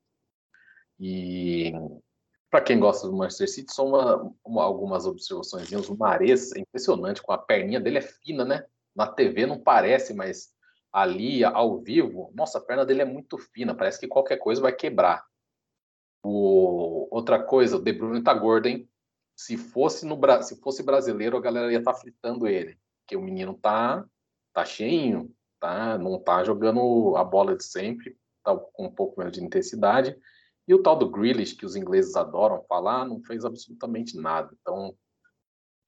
E 1.00 1.72
para 2.54 2.62
quem 2.62 2.80
gosta 2.80 3.08
do 3.08 3.16
Manchester 3.16 3.50
City, 3.50 3.74
são 3.74 3.88
uma, 3.88 4.32
uma, 4.46 4.64
algumas 4.64 5.08
observações. 5.08 5.72
O 5.90 5.98
Mares 5.98 6.52
é 6.56 6.60
impressionante, 6.60 7.20
com 7.20 7.32
a 7.34 7.38
perninha 7.40 7.80
dele 7.80 7.98
é 7.98 8.02
fina, 8.02 8.46
né? 8.46 8.64
Na 8.96 9.08
TV 9.08 9.48
não 9.48 9.60
parece, 9.60 10.14
mas 10.14 10.54
ali, 10.92 11.44
ao 11.44 11.80
vivo, 11.80 12.32
nossa, 12.36 12.60
a 12.60 12.62
perna 12.62 12.86
dele 12.86 13.02
é 13.02 13.06
muito 13.06 13.40
fina, 13.40 13.74
parece 13.74 14.00
que 14.00 14.08
qualquer 14.08 14.38
coisa 14.38 14.62
vai 14.62 14.72
quebrar. 14.72 15.26
O, 16.24 17.08
outra 17.10 17.42
coisa, 17.42 17.78
o 17.78 17.82
De 17.82 17.92
Bruyne 17.92 18.24
tá 18.24 18.36
gordo, 18.36 18.68
hein? 18.68 18.88
Se 19.36 19.58
fosse, 19.58 20.06
no, 20.06 20.16
se 20.44 20.62
fosse 20.62 20.84
brasileiro, 20.84 21.36
a 21.36 21.42
galera 21.42 21.72
ia 21.72 21.80
estar 21.80 21.94
tá 21.94 22.00
fritando 22.00 22.48
ele. 22.48 22.78
Porque 23.00 23.16
o 23.16 23.22
menino 23.22 23.56
tá, 23.56 24.06
tá 24.54 24.64
cheinho, 24.64 25.36
tá? 25.60 25.98
não 25.98 26.20
tá 26.20 26.44
jogando 26.44 27.16
a 27.18 27.24
bola 27.24 27.58
de 27.58 27.64
sempre, 27.64 28.16
tá 28.44 28.56
com 28.56 28.86
um 28.86 28.92
pouco 28.92 29.18
menos 29.18 29.34
de 29.34 29.44
intensidade. 29.44 30.16
E 30.68 30.74
o 30.74 30.82
tal 30.82 30.98
do 30.98 31.10
Grealish, 31.10 31.56
que 31.56 31.66
os 31.66 31.76
ingleses 31.76 32.16
adoram 32.16 32.64
falar, 32.64 33.06
não 33.06 33.22
fez 33.22 33.44
absolutamente 33.44 34.18
nada. 34.18 34.56
Então, 34.62 34.96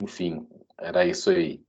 enfim, 0.01 0.47
era 0.77 1.05
isso 1.05 1.29
aí. 1.29 1.63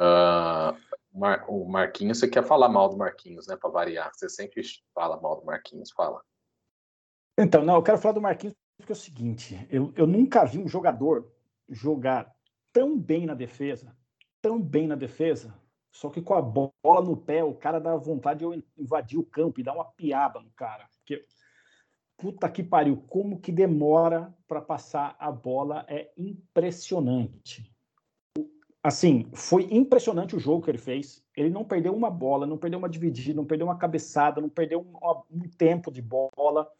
Uh, 0.00 0.76
Mar 1.12 1.44
o 1.46 1.68
Marquinhos, 1.68 2.18
você 2.18 2.28
quer 2.28 2.42
falar 2.42 2.68
mal 2.68 2.88
do 2.88 2.96
Marquinhos, 2.96 3.46
né? 3.46 3.56
Para 3.56 3.70
variar. 3.70 4.10
Você 4.14 4.28
sempre 4.28 4.62
fala 4.94 5.20
mal 5.20 5.38
do 5.38 5.44
Marquinhos, 5.44 5.90
fala. 5.90 6.22
Então, 7.38 7.62
não, 7.62 7.74
eu 7.74 7.82
quero 7.82 7.98
falar 7.98 8.14
do 8.14 8.20
Marquinhos 8.20 8.56
porque 8.78 8.92
é 8.92 8.94
o 8.94 8.96
seguinte: 8.96 9.66
eu, 9.70 9.92
eu 9.96 10.06
nunca 10.06 10.44
vi 10.44 10.58
um 10.58 10.68
jogador 10.68 11.30
jogar 11.68 12.34
tão 12.72 12.98
bem 12.98 13.26
na 13.26 13.34
defesa, 13.34 13.94
tão 14.40 14.60
bem 14.60 14.86
na 14.86 14.96
defesa, 14.96 15.54
só 15.90 16.08
que 16.08 16.22
com 16.22 16.34
a 16.34 16.42
bola 16.42 17.04
no 17.04 17.16
pé, 17.16 17.44
o 17.44 17.54
cara 17.54 17.78
dá 17.78 17.94
vontade 17.96 18.40
de 18.40 18.44
eu 18.44 18.62
invadir 18.76 19.18
o 19.18 19.24
campo 19.24 19.60
e 19.60 19.62
dar 19.62 19.74
uma 19.74 19.84
piaba 19.84 20.40
no 20.40 20.50
cara. 20.52 20.88
Porque, 20.96 21.24
puta 22.22 22.48
que 22.48 22.62
pariu, 22.62 23.02
como 23.08 23.40
que 23.40 23.50
demora 23.50 24.32
para 24.46 24.60
passar 24.60 25.16
a 25.18 25.32
bola 25.32 25.84
é 25.88 26.12
impressionante. 26.16 27.68
Assim, 28.80 29.28
foi 29.34 29.66
impressionante 29.72 30.36
o 30.36 30.38
jogo 30.38 30.62
que 30.62 30.70
ele 30.70 30.78
fez. 30.78 31.24
Ele 31.36 31.50
não 31.50 31.64
perdeu 31.64 31.92
uma 31.92 32.08
bola, 32.08 32.46
não 32.46 32.56
perdeu 32.56 32.78
uma 32.78 32.88
dividida, 32.88 33.34
não 33.34 33.44
perdeu 33.44 33.66
uma 33.66 33.76
cabeçada, 33.76 34.40
não 34.40 34.48
perdeu 34.48 34.80
um, 34.80 35.36
um 35.36 35.48
tempo 35.58 35.90
de 35.90 36.00
bola 36.00 36.70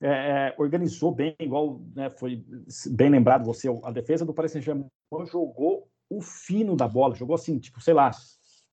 é, 0.00 0.08
é, 0.08 0.54
organizou 0.58 1.12
bem, 1.14 1.36
igual 1.38 1.80
né, 1.94 2.10
foi 2.10 2.44
bem 2.90 3.10
lembrado 3.10 3.44
você, 3.44 3.68
a 3.84 3.92
defesa 3.92 4.24
do 4.24 4.34
Paris 4.34 4.50
Saint-Germain 4.50 4.88
jogou 5.30 5.88
o 6.10 6.20
fino 6.20 6.74
da 6.74 6.88
bola, 6.88 7.14
jogou 7.14 7.36
assim, 7.36 7.60
tipo, 7.60 7.80
sei 7.80 7.94
lá, 7.94 8.10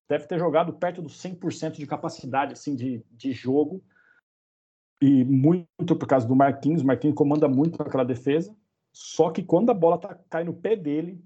deve 0.08 0.26
ter 0.26 0.36
jogado 0.36 0.72
perto 0.72 1.00
dos 1.00 1.22
100% 1.22 1.76
de 1.76 1.86
capacidade 1.86 2.54
assim 2.54 2.74
de, 2.74 3.04
de 3.12 3.32
jogo, 3.32 3.82
e 5.02 5.24
muito 5.24 5.96
por 5.96 6.06
causa 6.06 6.28
do 6.28 6.36
Marquinhos, 6.36 6.84
Marquinhos 6.84 7.16
comanda 7.16 7.48
muito 7.48 7.82
aquela 7.82 8.04
defesa, 8.04 8.54
só 8.92 9.30
que 9.30 9.42
quando 9.42 9.70
a 9.70 9.74
bola 9.74 9.98
tá, 9.98 10.16
cai 10.30 10.44
no 10.44 10.54
pé 10.54 10.76
dele, 10.76 11.20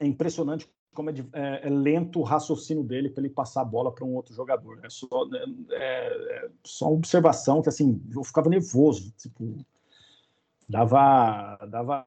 é 0.00 0.06
impressionante 0.06 0.68
como 0.92 1.08
é, 1.08 1.14
é, 1.32 1.68
é, 1.68 1.70
lento 1.70 2.18
o 2.18 2.24
raciocínio 2.24 2.82
dele 2.82 3.08
para 3.08 3.22
ele 3.22 3.32
passar 3.32 3.60
a 3.60 3.64
bola 3.64 3.94
para 3.94 4.04
um 4.04 4.14
outro 4.16 4.34
jogador. 4.34 4.80
É 4.84 4.90
só, 4.90 5.06
é, 5.32 5.76
é, 5.76 6.50
só 6.64 6.86
uma 6.86 6.96
observação 6.96 7.62
que 7.62 7.68
assim 7.68 8.02
eu 8.12 8.24
ficava 8.24 8.50
nervoso, 8.50 9.12
tipo 9.16 9.64
dava, 10.68 11.58
dava, 11.68 12.04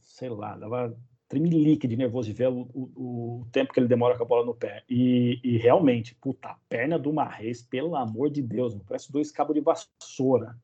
sei 0.00 0.30
lá, 0.30 0.56
dava 0.56 0.96
tremelique 1.28 1.86
de 1.86 1.96
nervoso 1.96 2.28
de 2.28 2.32
ver 2.32 2.48
o, 2.48 2.62
o, 2.74 3.40
o, 3.42 3.46
tempo 3.52 3.72
que 3.72 3.78
ele 3.78 3.86
demora 3.86 4.16
com 4.16 4.24
a 4.24 4.26
bola 4.26 4.46
no 4.46 4.54
pé. 4.54 4.82
E, 4.88 5.38
e 5.44 5.58
realmente, 5.58 6.14
puta, 6.14 6.48
a 6.48 6.58
perna 6.68 6.98
do 6.98 7.12
Marreis, 7.12 7.62
pelo 7.62 7.94
amor 7.94 8.30
de 8.30 8.42
Deus, 8.42 8.74
parece 8.86 9.12
dois 9.12 9.30
cabos 9.30 9.54
de 9.54 9.60
vassoura. 9.60 10.56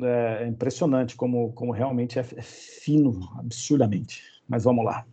É, 0.00 0.44
é 0.44 0.46
impressionante 0.46 1.16
como, 1.16 1.52
como 1.52 1.72
realmente 1.72 2.18
é, 2.18 2.22
é 2.22 2.42
fino, 2.42 3.20
absurdamente. 3.38 4.22
Mas 4.48 4.64
vamos 4.64 4.84
lá. 4.84 5.06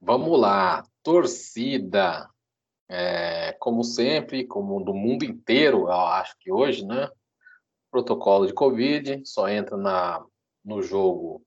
Vamos 0.00 0.40
lá, 0.40 0.84
torcida. 1.02 2.28
É, 2.88 3.52
como 3.54 3.82
sempre, 3.82 4.44
como 4.44 4.84
do 4.84 4.92
mundo 4.92 5.24
inteiro, 5.24 5.82
eu 5.82 5.92
acho 5.92 6.36
que 6.38 6.52
hoje, 6.52 6.84
né? 6.84 7.08
Protocolo 7.90 8.46
de 8.46 8.52
Covid, 8.52 9.22
só 9.24 9.48
entra 9.48 9.76
na, 9.76 10.24
no 10.64 10.82
jogo 10.82 11.42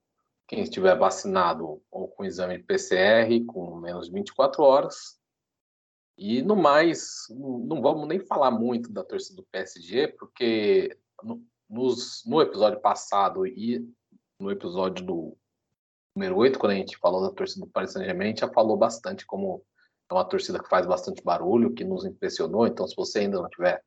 quem 0.47 0.61
estiver 0.61 0.97
vacinado 0.97 1.81
ou 1.91 2.07
com 2.07 2.25
exame 2.25 2.57
de 2.57 2.63
PCR 2.63 3.45
com 3.45 3.75
menos 3.75 4.07
de 4.07 4.13
24 4.13 4.63
horas. 4.63 5.19
E 6.17 6.41
no 6.41 6.55
mais, 6.55 7.25
não 7.29 7.81
vamos 7.81 8.07
nem 8.07 8.19
falar 8.19 8.51
muito 8.51 8.91
da 8.91 9.03
torcida 9.03 9.35
do 9.35 9.47
PSG, 9.51 10.09
porque 10.19 10.97
no, 11.23 11.43
nos, 11.69 12.23
no 12.25 12.41
episódio 12.41 12.79
passado 12.79 13.45
e 13.45 13.85
no 14.39 14.51
episódio 14.51 15.05
do 15.05 15.37
número 16.15 16.37
8, 16.37 16.57
quando 16.57 16.71
a 16.71 16.75
gente 16.75 16.97
falou 16.97 17.21
da 17.21 17.31
torcida 17.31 17.65
do 17.65 17.71
Paris 17.71 17.91
Saint-Germain, 17.91 18.27
a 18.27 18.29
gente 18.29 18.41
já 18.41 18.49
falou 18.49 18.77
bastante 18.77 19.25
como 19.25 19.63
é 20.09 20.13
uma 20.13 20.23
torcida 20.23 20.61
que 20.61 20.69
faz 20.69 20.85
bastante 20.85 21.21
barulho, 21.23 21.73
que 21.73 21.83
nos 21.83 22.05
impressionou. 22.05 22.67
Então, 22.67 22.87
se 22.87 22.95
você 22.95 23.19
ainda 23.19 23.41
não 23.41 23.49
tiver 23.49 23.83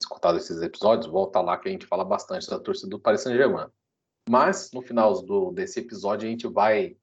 escutado 0.00 0.38
esses 0.38 0.62
episódios, 0.62 1.10
volta 1.10 1.40
lá 1.40 1.58
que 1.58 1.68
a 1.68 1.72
gente 1.72 1.86
fala 1.86 2.04
bastante 2.04 2.48
da 2.48 2.58
torcida 2.58 2.88
do 2.88 3.00
Paris 3.00 3.22
Saint-Germain. 3.22 3.66
Mas, 4.30 4.70
no 4.72 4.80
final 4.80 5.20
do, 5.22 5.50
desse 5.50 5.80
episódio, 5.80 6.28
a 6.28 6.30
gente 6.30 6.46
vai 6.46 6.96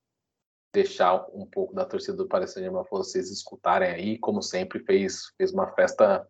deixar 0.74 1.28
um 1.34 1.46
pouco 1.46 1.76
da 1.76 1.84
torcida 1.84 2.16
do 2.16 2.26
Paris 2.26 2.54
Saint-Germain 2.54 2.86
para 2.86 2.98
vocês 3.00 3.30
escutarem 3.30 3.90
aí. 3.90 4.18
Como 4.18 4.42
sempre, 4.42 4.80
fez, 4.80 5.34
fez 5.38 5.52
uma 5.52 5.68
festa 5.74 6.26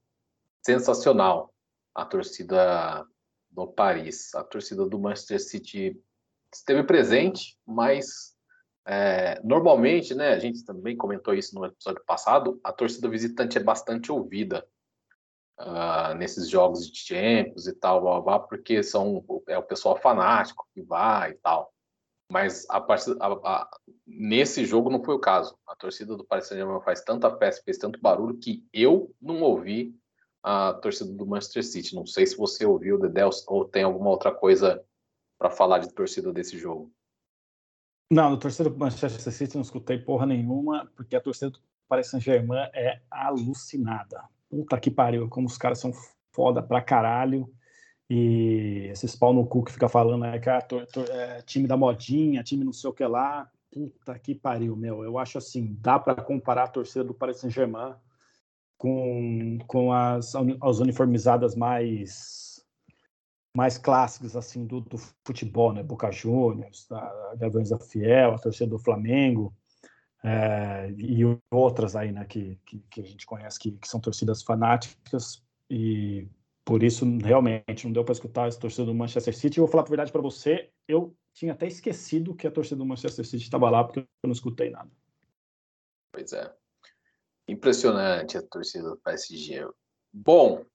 sensacional 0.66 1.54
a 1.94 2.04
torcida 2.04 3.06
do 3.52 3.68
Paris. 3.68 4.34
A 4.34 4.44
torcida 4.44 4.88
do 4.88 4.98
Manchester 4.98 5.40
City 5.40 6.02
esteve 6.52 6.82
presente, 6.82 7.56
mas 7.64 8.36
é, 8.84 9.40
normalmente, 9.44 10.16
né, 10.16 10.30
a 10.30 10.40
gente 10.40 10.66
também 10.66 10.98
comentou 10.98 11.36
isso 11.36 11.54
no 11.54 11.64
episódio 11.64 12.04
passado, 12.08 12.60
a 12.64 12.74
torcida 12.74 13.08
visitante 13.08 13.60
é 13.60 13.64
bastante 13.64 14.12
ouvida 14.12 14.68
uh, 15.60 16.14
nesses 16.16 16.50
jogos 16.50 16.90
de 16.90 16.98
Champions 16.98 17.68
e 17.68 17.74
tal, 17.74 18.02
blá, 18.02 18.22
blá, 18.22 18.40
porque 18.40 18.84
são, 18.84 19.24
é 19.48 19.58
o 19.58 19.64
pessoal 19.64 19.96
fanático 19.98 20.68
que 20.74 20.82
vai 20.82 21.32
e 21.32 21.36
tal. 21.36 21.74
Mas 22.32 22.70
a 22.70 22.78
a, 22.78 23.28
a, 23.28 23.70
nesse 24.06 24.66
jogo 24.66 24.90
não 24.90 25.04
foi 25.04 25.16
o 25.16 25.20
caso. 25.20 25.58
A 25.66 25.76
torcida 25.76 26.16
do 26.16 26.26
Paris 26.26 26.48
Saint-Germain 26.48 26.82
faz 26.82 27.02
tanta 27.02 27.36
festa, 27.38 27.64
fez 27.64 27.78
tanto 27.78 28.02
barulho 28.02 28.38
que 28.38 28.66
eu 28.74 29.14
não 29.22 29.42
ouvi 29.42 29.96
a 30.44 30.74
torcida 30.74 31.12
do 31.12 31.26
Manchester 31.26 31.64
City. 31.64 31.96
Não 31.96 32.06
sei 32.06 32.28
se 32.28 32.38
você 32.38 32.66
ouviu, 32.66 33.00
Dedé, 33.00 33.22
ou 33.48 33.66
tem 33.66 33.84
alguma 33.84 34.10
outra 34.10 34.34
coisa 34.34 34.84
para 35.38 35.50
falar 35.50 35.80
de 35.80 35.94
torcida 35.94 36.34
desse 36.34 36.58
jogo? 36.58 36.92
Não, 38.12 38.32
do 38.32 38.40
torcida 38.40 38.70
do 38.70 38.78
Manchester 38.78 39.34
City 39.34 39.56
não 39.56 39.62
escutei 39.62 39.98
porra 39.98 40.26
nenhuma, 40.26 40.90
porque 40.96 41.16
a 41.16 41.22
torcida 41.22 41.52
do 41.52 41.60
Paris 41.88 42.10
Saint-Germain 42.10 42.70
é 42.74 43.02
alucinada. 43.10 44.24
Puta 44.50 44.80
que 44.80 44.90
pariu, 44.90 45.28
como 45.30 45.48
os 45.48 45.58
caras 45.58 45.80
são 45.80 45.92
foda 46.32 46.62
pra 46.62 46.82
caralho. 46.82 47.52
E 48.10 48.88
esses 48.92 49.16
pau 49.16 49.34
no 49.34 49.46
cu 49.46 49.64
que 49.64 49.72
fica 49.72 49.90
falando 49.90 50.22
né, 50.22 50.40
que 50.40 50.50
é, 50.50 50.60
é 51.10 51.42
time 51.42 51.68
da 51.68 51.76
modinha, 51.76 52.44
time 52.44 52.64
não 52.64 52.72
sei 52.72 52.90
o 52.90 52.94
que 52.94 53.06
lá. 53.06 53.50
Puta 53.70 54.18
que 54.18 54.34
pariu, 54.34 54.76
meu. 54.76 55.04
Eu 55.04 55.18
acho 55.18 55.38
assim, 55.38 55.76
dá 55.82 56.00
para 56.00 56.16
comparar 56.16 56.64
a 56.64 56.70
torcida 56.70 57.04
do 57.04 57.14
Paris 57.14 57.38
Saint-Germain 57.38 57.96
com, 58.78 59.58
com 59.68 59.92
as, 59.92 60.34
as 60.36 60.80
uniformizadas 60.80 61.56
mais 61.56 62.48
mais 63.54 63.76
clássicos 63.76 64.36
assim 64.36 64.68
do, 64.68 64.80
do 64.80 65.00
futebol, 65.26 65.74
né? 65.74 65.82
Boca 65.82 66.12
Juniors, 66.12 66.86
a 66.92 67.36
Gaviões 67.40 67.72
da 67.72 67.80
Fiel, 67.80 68.36
a 68.36 68.38
torcida 68.38 68.70
do 68.70 68.78
Flamengo 68.78 69.52
é, 70.28 70.92
e 70.98 71.22
outras 71.50 71.96
aí, 71.96 72.12
né? 72.12 72.26
Que, 72.26 72.60
que, 72.66 72.80
que 72.90 73.02
a 73.02 73.06
gente 73.06 73.26
conhece 73.26 73.58
que, 73.58 73.72
que, 73.72 73.88
são 73.88 74.00
torcidas 74.00 74.44
fanáticas 74.44 75.42
e 75.70 76.28
por 76.66 76.84
isso 76.84 77.06
realmente 77.20 77.86
não 77.86 77.94
deu 77.94 78.04
para 78.04 78.12
escutar 78.12 78.48
essa 78.48 78.60
torcida 78.60 78.86
do 78.86 78.94
Manchester 78.94 79.34
City. 79.34 79.58
Eu 79.58 79.66
vou 79.66 79.72
falar 79.72 79.84
a 79.84 79.88
verdade 79.88 80.12
para 80.12 80.22
você, 80.22 80.70
eu 80.86 81.16
tinha 81.34 81.54
até 81.54 81.66
esquecido 81.66 82.36
que 82.36 82.46
a 82.46 82.52
torcida 82.52 82.76
do 82.76 82.86
Manchester 82.86 83.26
City 83.26 83.44
estava 83.44 83.70
lá 83.70 83.86
porque 83.86 84.02
eu 84.02 84.06
não 84.26 84.34
escutei 84.34 84.70
nada. 84.70 84.92
Pois 86.12 86.34
é. 86.34 86.54
Impressionante 87.48 88.38
a 88.38 88.42
torcida 88.42 88.90
do 88.90 88.98
PSG. 88.98 89.66
Bom, 90.12 90.66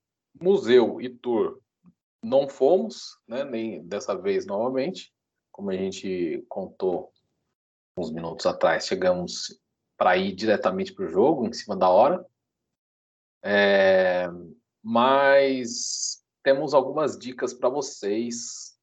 museu 0.41 0.99
e 0.99 1.11
tour 1.11 1.61
não 2.23 2.49
fomos, 2.49 3.19
né, 3.29 3.45
nem 3.45 3.85
dessa 3.87 4.15
vez 4.15 4.47
novamente, 4.47 5.12
como 5.51 5.71
a 5.71 5.77
gente 5.77 6.43
contou 6.49 7.12
uns 7.97 8.11
minutos 8.11 8.47
atrás, 8.47 8.87
chegamos 8.87 9.61
para 9.97 10.17
ir 10.17 10.35
diretamente 10.35 10.93
para 10.93 11.05
o 11.05 11.09
jogo, 11.09 11.47
em 11.47 11.53
cima 11.53 11.77
da 11.77 11.89
hora. 11.89 12.27
É, 13.45 14.29
mas 14.83 16.23
temos 16.43 16.75
algumas 16.75 17.19
dicas 17.19 17.53
para 17.53 17.69
vocês 17.69 18.77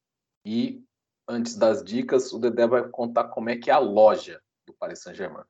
e 0.44 0.82
antes 1.28 1.56
das 1.56 1.84
dicas, 1.84 2.32
o 2.32 2.38
Dedé 2.38 2.66
vai 2.66 2.88
contar 2.88 3.24
como 3.24 3.50
é 3.50 3.56
que 3.56 3.70
é 3.70 3.72
a 3.72 3.78
loja 3.78 4.40
do 4.66 4.72
Paris 4.74 5.02
Saint-Germain. 5.02 5.44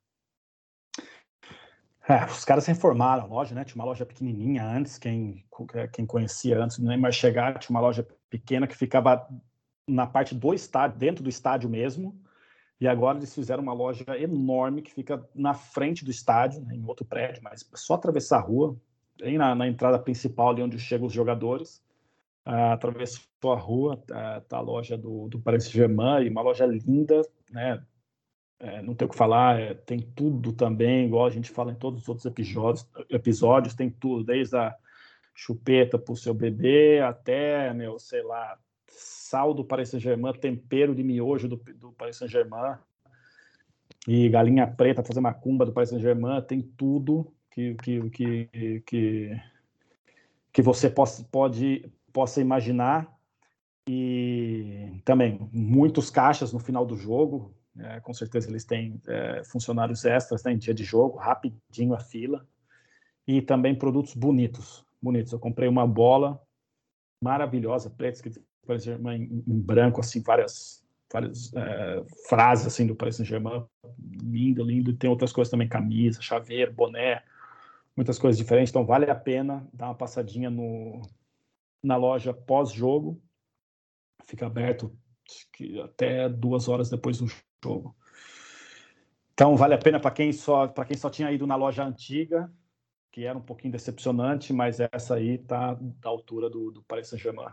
É, 2.08 2.24
os 2.24 2.44
caras 2.44 2.64
se 2.64 2.72
informaram, 2.72 3.24
a 3.24 3.26
loja, 3.26 3.54
né? 3.54 3.64
Tinha 3.64 3.76
uma 3.76 3.84
loja 3.84 4.04
pequenininha 4.04 4.64
antes, 4.66 4.98
quem, 4.98 5.46
quem 5.92 6.04
conhecia 6.04 6.58
antes, 6.60 6.78
nem 6.78 6.98
mais 6.98 7.14
chegar, 7.14 7.58
tinha 7.58 7.70
uma 7.70 7.80
loja 7.80 8.06
pequena 8.28 8.66
que 8.66 8.76
ficava 8.76 9.28
na 9.86 10.06
parte 10.06 10.34
do 10.34 10.52
estádio, 10.52 10.98
dentro 10.98 11.22
do 11.22 11.30
estádio 11.30 11.68
mesmo, 11.68 12.20
e 12.80 12.88
agora 12.88 13.18
eles 13.18 13.34
fizeram 13.34 13.62
uma 13.62 13.74
loja 13.74 14.04
enorme 14.18 14.80
que 14.80 14.92
fica 14.92 15.22
na 15.34 15.52
frente 15.52 16.04
do 16.04 16.10
estádio, 16.10 16.62
né, 16.62 16.74
em 16.74 16.84
outro 16.86 17.04
prédio, 17.04 17.42
mas 17.42 17.68
só 17.74 17.94
atravessar 17.94 18.38
a 18.38 18.42
rua, 18.42 18.74
bem 19.18 19.36
na, 19.36 19.54
na 19.54 19.68
entrada 19.68 19.98
principal, 19.98 20.48
ali 20.48 20.62
onde 20.62 20.78
chegam 20.78 21.06
os 21.06 21.12
jogadores, 21.12 21.82
uh, 22.46 22.72
atravessou 22.72 23.52
a 23.52 23.58
rua, 23.58 23.96
uh, 23.96 24.40
tá 24.48 24.56
a 24.56 24.60
loja 24.60 24.96
do, 24.96 25.28
do 25.28 25.38
Paris 25.38 25.64
Saint-Germain, 25.64 26.30
uma 26.30 26.40
loja 26.40 26.64
linda, 26.64 27.20
né, 27.50 27.84
é, 28.58 28.82
não 28.82 28.94
tem 28.94 29.06
o 29.06 29.10
que 29.10 29.16
falar, 29.16 29.58
é, 29.58 29.74
tem 29.74 30.00
tudo 30.00 30.52
também, 30.52 31.06
igual 31.06 31.26
a 31.26 31.30
gente 31.30 31.50
fala 31.50 31.72
em 31.72 31.76
todos 31.76 32.02
os 32.02 32.08
outros 32.08 32.26
episódios, 32.26 32.86
episódios 33.08 33.74
tem 33.74 33.90
tudo, 33.90 34.24
desde 34.24 34.56
a 34.56 34.74
chupeta 35.34 35.98
para 35.98 36.12
o 36.12 36.16
seu 36.16 36.34
bebê 36.34 37.00
até, 37.00 37.72
meu, 37.72 37.98
sei 37.98 38.22
lá, 38.22 38.58
sal 38.90 39.54
do 39.54 39.64
Paris 39.64 39.88
Saint-Germain, 39.88 40.32
tempero 40.34 40.94
de 40.94 41.02
miojo 41.02 41.48
do, 41.48 41.56
do 41.56 41.92
Paris 41.92 42.16
Saint-Germain 42.16 42.76
e 44.06 44.28
galinha 44.28 44.66
preta 44.66 45.02
fazer 45.02 45.20
macumba 45.20 45.64
do 45.64 45.72
Paris 45.72 45.90
Saint-Germain, 45.90 46.42
tem 46.42 46.62
tudo 46.62 47.32
que, 47.50 47.74
que, 47.74 48.10
que, 48.10 48.82
que, 48.86 49.42
que 50.52 50.62
você 50.62 50.88
possa, 50.88 51.24
pode, 51.30 51.90
possa 52.12 52.40
imaginar 52.40 53.12
e 53.88 55.00
também 55.04 55.48
muitos 55.52 56.10
caixas 56.10 56.52
no 56.52 56.58
final 56.58 56.86
do 56.86 56.96
jogo, 56.96 57.54
é, 57.78 58.00
com 58.00 58.12
certeza 58.12 58.48
eles 58.48 58.64
têm 58.64 59.00
é, 59.06 59.42
funcionários 59.44 60.04
extras 60.04 60.44
né, 60.44 60.52
em 60.52 60.58
dia 60.58 60.74
de 60.74 60.84
jogo, 60.84 61.18
rapidinho 61.18 61.94
a 61.94 62.00
fila. 62.00 62.46
E 63.26 63.40
também 63.40 63.74
produtos 63.74 64.14
bonitos, 64.14 64.84
bonitos. 65.00 65.32
Eu 65.32 65.38
comprei 65.38 65.68
uma 65.68 65.86
bola 65.86 66.40
maravilhosa, 67.22 67.90
preta, 67.90 68.16
escrita 68.16 68.40
Paris 68.70 68.84
Saint-Germain 68.84 69.22
em, 69.22 69.44
em, 69.46 69.60
branco, 69.60 70.00
assim, 70.00 70.22
várias, 70.22 70.84
várias 71.12 71.52
é, 71.54 72.04
frases 72.28 72.66
assim 72.66 72.86
do 72.86 72.94
Paris 72.94 73.16
Saint-Germain. 73.16 73.64
Lindo, 74.22 74.62
lindo. 74.62 74.90
E 74.90 74.96
tem 74.96 75.10
outras 75.10 75.32
coisas 75.32 75.50
também, 75.50 75.68
camisa, 75.68 76.22
chaveiro, 76.22 76.72
boné, 76.72 77.22
muitas 77.96 78.18
coisas 78.18 78.38
diferentes. 78.38 78.70
Então 78.70 78.86
vale 78.86 79.10
a 79.10 79.14
pena 79.14 79.66
dar 79.72 79.86
uma 79.86 79.94
passadinha 79.94 80.48
no, 80.48 81.02
na 81.82 81.96
loja 81.96 82.32
pós-jogo. 82.32 83.20
Fica 84.24 84.46
aberto 84.46 84.96
até 85.84 86.28
duas 86.28 86.68
horas 86.68 86.88
depois 86.88 87.18
do 87.18 87.26
jogo. 87.62 87.94
Então 89.32 89.56
vale 89.56 89.74
a 89.74 89.78
pena 89.78 89.98
para 89.98 90.10
quem 90.10 90.32
só 90.32 90.68
para 90.68 90.84
quem 90.84 90.96
só 90.96 91.08
tinha 91.08 91.32
ido 91.32 91.46
na 91.46 91.56
loja 91.56 91.84
antiga, 91.84 92.52
que 93.10 93.24
era 93.24 93.36
um 93.36 93.42
pouquinho 93.42 93.72
decepcionante, 93.72 94.52
mas 94.52 94.78
essa 94.78 95.14
aí 95.14 95.38
tá 95.38 95.74
da 95.80 96.10
altura 96.10 96.48
do, 96.48 96.70
do 96.70 96.82
Paris 96.82 97.08
Saint-Germain. 97.08 97.52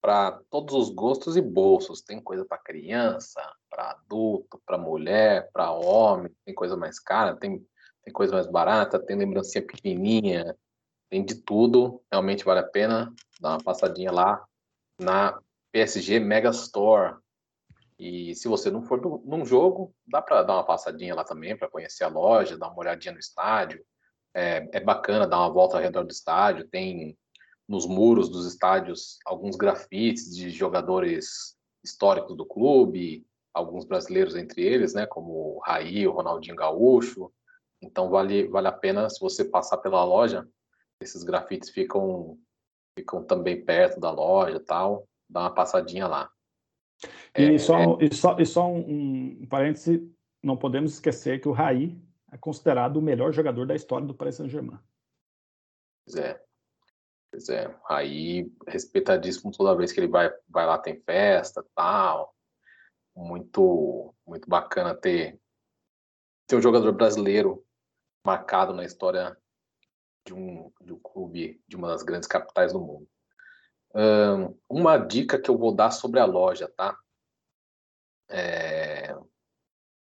Para 0.00 0.40
todos 0.50 0.74
os 0.74 0.90
gostos 0.90 1.36
e 1.36 1.40
bolsos, 1.40 2.02
tem 2.02 2.20
coisa 2.20 2.44
para 2.44 2.58
criança, 2.58 3.40
para 3.68 3.90
adulto, 3.90 4.60
para 4.64 4.78
mulher, 4.78 5.50
para 5.52 5.72
homem, 5.72 6.32
tem 6.44 6.54
coisa 6.54 6.76
mais 6.76 6.98
cara, 7.00 7.36
tem 7.36 7.64
tem 8.04 8.12
coisa 8.12 8.32
mais 8.32 8.46
barata, 8.46 8.98
tem 8.98 9.18
lembrancinha 9.18 9.66
pequenininha, 9.66 10.56
tem 11.10 11.22
de 11.22 11.34
tudo. 11.34 12.02
Realmente 12.10 12.42
vale 12.42 12.60
a 12.60 12.66
pena 12.66 13.12
dar 13.38 13.50
uma 13.50 13.62
passadinha 13.62 14.10
lá 14.10 14.42
na 14.98 15.38
PSG 15.72 16.18
Mega 16.18 16.48
Store, 16.48 17.18
e 17.98 18.34
se 18.36 18.46
você 18.46 18.70
não 18.70 18.82
for 18.82 19.00
do, 19.00 19.20
num 19.26 19.44
jogo, 19.44 19.92
dá 20.06 20.22
para 20.22 20.42
dar 20.44 20.54
uma 20.54 20.64
passadinha 20.64 21.14
lá 21.14 21.24
também 21.24 21.56
para 21.56 21.68
conhecer 21.68 22.04
a 22.04 22.08
loja, 22.08 22.56
dar 22.56 22.68
uma 22.68 22.78
olhadinha 22.78 23.12
no 23.12 23.18
estádio. 23.18 23.84
É, 24.32 24.68
é, 24.72 24.80
bacana 24.80 25.26
dar 25.26 25.38
uma 25.38 25.52
volta 25.52 25.76
ao 25.76 25.82
redor 25.82 26.04
do 26.04 26.12
estádio. 26.12 26.68
Tem 26.68 27.18
nos 27.68 27.86
muros 27.86 28.28
dos 28.28 28.46
estádios 28.46 29.18
alguns 29.26 29.54
grafites 29.54 30.34
de 30.34 30.50
jogadores 30.50 31.56
históricos 31.84 32.36
do 32.36 32.46
clube, 32.46 33.26
alguns 33.52 33.84
brasileiros 33.84 34.34
entre 34.34 34.62
eles, 34.62 34.94
né, 34.94 35.06
como 35.06 35.56
o 35.56 35.58
Raí, 35.60 36.06
o 36.06 36.12
Ronaldinho 36.12 36.56
Gaúcho. 36.56 37.30
Então 37.82 38.08
vale 38.08 38.48
vale 38.48 38.68
a 38.68 38.72
pena 38.72 39.08
se 39.10 39.20
você 39.20 39.44
passar 39.44 39.78
pela 39.78 40.02
loja, 40.04 40.48
esses 41.00 41.22
grafites 41.22 41.70
ficam 41.70 42.38
ficam 42.98 43.22
também 43.22 43.64
perto 43.64 44.00
da 44.00 44.10
loja, 44.10 44.58
tal, 44.58 45.06
dá 45.28 45.40
uma 45.40 45.54
passadinha 45.54 46.08
lá. 46.08 46.30
E, 47.36 47.54
é, 47.54 47.58
só, 47.58 47.78
é... 47.78 48.04
e 48.04 48.14
só, 48.14 48.36
e 48.38 48.46
só 48.46 48.66
um, 48.66 49.42
um 49.42 49.46
parêntese, 49.46 50.12
não 50.42 50.56
podemos 50.56 50.94
esquecer 50.94 51.40
que 51.40 51.48
o 51.48 51.52
Raí 51.52 51.96
é 52.32 52.36
considerado 52.36 52.96
o 52.96 53.02
melhor 53.02 53.32
jogador 53.32 53.66
da 53.66 53.74
história 53.76 54.06
do 54.06 54.14
Paris 54.14 54.34
Saint-Germain. 54.34 54.78
Pois 56.04 56.16
é. 56.16 56.47
Pois 57.30 57.48
é. 57.48 57.74
Raí, 57.84 58.50
respeitadíssimo 58.66 59.52
toda 59.52 59.76
vez 59.76 59.92
que 59.92 60.00
ele 60.00 60.08
vai, 60.08 60.32
vai 60.48 60.66
lá, 60.66 60.78
tem 60.78 61.00
festa 61.00 61.64
tal. 61.74 62.34
Muito, 63.14 64.14
muito 64.26 64.48
bacana 64.48 64.94
ter, 64.94 65.40
ter 66.46 66.56
um 66.56 66.62
jogador 66.62 66.92
brasileiro 66.92 67.64
marcado 68.24 68.72
na 68.72 68.84
história 68.84 69.36
de 70.26 70.34
um, 70.34 70.72
de 70.80 70.92
um 70.92 70.98
clube 70.98 71.62
de 71.66 71.76
uma 71.76 71.88
das 71.88 72.02
grandes 72.02 72.28
capitais 72.28 72.72
do 72.72 72.80
mundo 72.80 73.08
uma 74.68 74.98
dica 74.98 75.40
que 75.40 75.50
eu 75.50 75.56
vou 75.56 75.74
dar 75.74 75.90
sobre 75.90 76.20
a 76.20 76.24
loja, 76.24 76.68
tá? 76.68 76.98
É, 78.30 79.16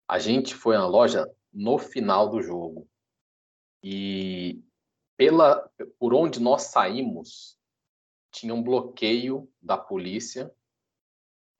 a 0.08 0.18
gente 0.18 0.54
foi 0.54 0.76
na 0.76 0.86
loja 0.86 1.30
no 1.52 1.78
final 1.78 2.28
do 2.28 2.42
jogo 2.42 2.88
e 3.82 4.62
pela 5.16 5.70
por 5.98 6.14
onde 6.14 6.40
nós 6.40 6.62
saímos 6.64 7.56
tinha 8.32 8.54
um 8.54 8.62
bloqueio 8.62 9.50
da 9.60 9.76
polícia 9.78 10.52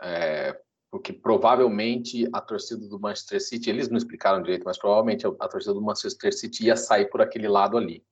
é, 0.03 0.61
porque 0.91 1.13
provavelmente 1.13 2.29
a 2.33 2.41
torcida 2.41 2.87
do 2.87 3.01
Manchester 3.01 3.41
City 3.41 3.71
eles 3.71 3.89
não 3.89 3.97
explicaram 3.97 4.43
direito 4.43 4.65
mas 4.65 4.79
provavelmente 4.79 5.27
a, 5.27 5.49
torcida 5.49 5.75
do 5.75 5.83
Manchester 5.83 6.33
City 6.33 6.67
ia 6.67 6.77
sair 6.77 7.07
por 7.07 7.21
aquele 7.21 7.49
lado 7.49 7.77
ali 7.77 8.05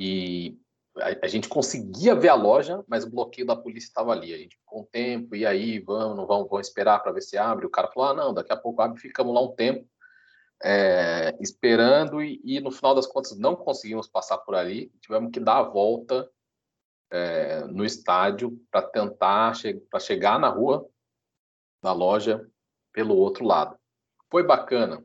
e 0.00 0.58
a, 0.96 1.26
a, 1.26 1.28
gente 1.28 1.48
conseguia 1.48 2.14
ver 2.14 2.28
a 2.28 2.34
loja, 2.34 2.84
mas 2.86 3.04
o 3.04 3.10
bloqueio 3.10 3.46
da 3.46 3.56
polícia 3.56 3.88
estava 3.88 4.12
ali. 4.12 4.32
A 4.32 4.38
gente 4.38 4.56
ficou 4.56 4.88
tempo, 4.90 5.34
e 5.34 5.44
aí, 5.44 5.80
vamos, 5.80 6.16
não 6.16 6.26
vamos, 6.26 6.48
vamos 6.48 6.66
esperar 6.66 7.00
para 7.00 7.12
ver 7.12 7.22
se 7.22 7.36
abre. 7.36 7.66
O 7.66 7.70
cara 7.70 7.90
falou: 7.90 8.10
ah, 8.10 8.14
não, 8.14 8.34
daqui 8.34 8.52
a 8.52 8.56
pouco 8.56 8.80
abre, 8.80 9.00
ficamos 9.00 9.34
lá 9.34 9.42
um 9.42 9.54
tempo 9.54 9.88
é, 10.64 11.36
esperando, 11.40 12.22
e, 12.22 12.40
e, 12.42 12.58
no 12.58 12.70
final 12.70 12.94
das 12.94 13.06
contas 13.06 13.38
não 13.38 13.54
conseguimos 13.54 14.08
passar 14.08 14.38
por 14.38 14.54
ali. 14.54 14.88
Tivemos 15.00 15.30
que 15.30 15.38
dar 15.38 15.58
a 15.58 15.62
volta 15.68 16.30
é, 17.10 17.64
no 17.66 17.84
estádio 17.84 18.58
para 18.70 18.80
tentar 18.80 19.54
che 19.54 19.74
para 19.90 20.00
chegar 20.00 20.38
na 20.40 20.48
rua 20.48 20.88
da 21.82 21.92
loja 21.92 22.48
pelo 22.92 23.14
outro 23.14 23.44
lado. 23.44 23.78
Foi 24.30 24.42
bacana 24.42 25.04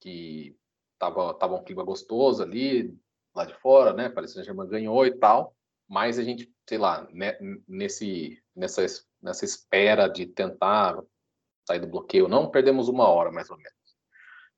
que 0.00 0.54
tava, 0.98 1.32
tava 1.34 1.54
um 1.56 1.64
clima 1.64 1.82
gostoso 1.82 2.42
ali, 2.42 2.94
lá 3.34 3.46
de 3.46 3.54
fora, 3.54 3.94
né? 3.94 4.10
Paris 4.10 4.32
Saint-Germain 4.32 4.68
ganhou 4.68 5.06
e 5.06 5.12
tal. 5.18 5.56
mas 5.88 6.18
a 6.18 6.22
gente, 6.22 6.48
sei 6.68 6.78
lá, 6.78 7.08
né, 7.10 7.36
nesse, 7.66 8.40
nessa, 8.54 8.86
nessa 9.20 9.44
espera 9.44 10.06
de 10.06 10.24
tentar 10.24 11.02
sair 11.66 11.80
do 11.80 11.88
bloqueio, 11.88 12.28
não 12.28 12.48
perdemos 12.48 12.88
uma 12.88 13.08
hora 13.08 13.32
mais 13.32 13.50
ou 13.50 13.56
menos. 13.56 13.79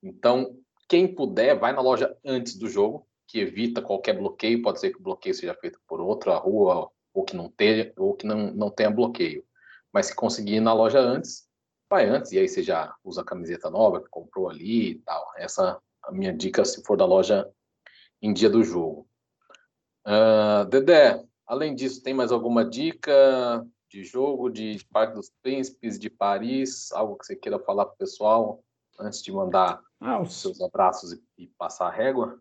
Então, 0.03 0.57
quem 0.89 1.07
puder, 1.07 1.59
vai 1.59 1.73
na 1.73 1.81
loja 1.81 2.17
antes 2.25 2.57
do 2.57 2.69
jogo, 2.69 3.07
que 3.27 3.41
evita 3.41 3.81
qualquer 3.81 4.19
bloqueio. 4.19 4.63
Pode 4.63 4.81
ser 4.81 4.91
que 4.91 4.99
o 4.99 5.03
bloqueio 5.03 5.35
seja 5.35 5.55
feito 5.55 5.81
por 5.87 6.01
outra 6.01 6.37
rua 6.37 6.91
ou 7.15 7.25
que 7.25 7.37
não 7.37 7.49
tenha, 7.49 7.93
ou 7.97 8.15
que 8.15 8.27
não, 8.27 8.53
não 8.53 8.71
tenha 8.71 8.91
bloqueio. 8.91 9.45
Mas 9.93 10.07
se 10.07 10.15
conseguir 10.15 10.57
ir 10.57 10.61
na 10.61 10.73
loja 10.73 10.99
antes, 10.99 11.47
vai 11.89 12.09
antes, 12.09 12.33
e 12.33 12.39
aí 12.39 12.49
você 12.49 12.63
já 12.63 12.95
usa 13.05 13.21
a 13.21 13.25
camiseta 13.25 13.71
nova 13.71 14.01
que 14.01 14.09
comprou 14.09 14.49
ali 14.49 14.93
e 14.93 14.95
tal. 15.01 15.31
Essa 15.37 15.79
é 16.07 16.09
a 16.09 16.13
minha 16.13 16.33
dica 16.33 16.65
se 16.65 16.83
for 16.83 16.97
da 16.97 17.05
loja 17.05 17.49
em 18.21 18.33
dia 18.33 18.49
do 18.49 18.65
jogo. 18.65 19.07
Uh, 20.07 20.65
Dedé, 20.67 21.23
além 21.47 21.75
disso, 21.75 22.03
tem 22.03 22.15
mais 22.15 22.33
alguma 22.33 22.65
dica 22.65 23.65
de 23.91 24.05
jogo, 24.05 24.49
de 24.49 24.85
Parque 24.91 25.15
dos 25.15 25.31
Príncipes, 25.43 25.99
de 25.99 26.09
Paris, 26.09 26.91
algo 26.93 27.17
que 27.17 27.27
você 27.27 27.37
queira 27.37 27.59
falar 27.59 27.85
para 27.85 27.95
o 27.95 27.99
pessoal 27.99 28.65
antes 28.99 29.23
de 29.23 29.31
mandar 29.31 29.83
ah, 30.03 30.21
os 30.21 30.35
seus 30.41 30.61
abraços 30.61 31.13
e, 31.13 31.23
e, 31.39 31.47
passar 31.47 31.87
a 31.87 31.91
régua? 31.91 32.41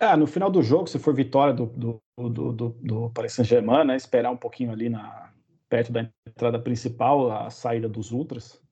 Ah, 0.00 0.16
no 0.16 0.26
final 0.26 0.50
do 0.50 0.62
jogo, 0.62 0.86
se 0.86 0.98
for 0.98 1.14
vitória 1.14 1.52
do, 1.52 1.66
do, 1.66 2.02
do, 2.16 2.52
do, 2.52 2.68
do 2.68 3.10
Paris 3.10 3.32
Saint-Germain, 3.32 3.84
né, 3.84 3.96
esperar 3.96 4.30
um 4.30 4.36
pouquinho 4.36 4.70
ali 4.70 4.88
na, 4.88 5.32
perto 5.68 5.92
da 5.92 6.08
entrada 6.26 6.58
principal, 6.58 7.30
a 7.30 7.50
saída 7.50 7.88
dos 7.88 8.12
Ultras, 8.12 8.62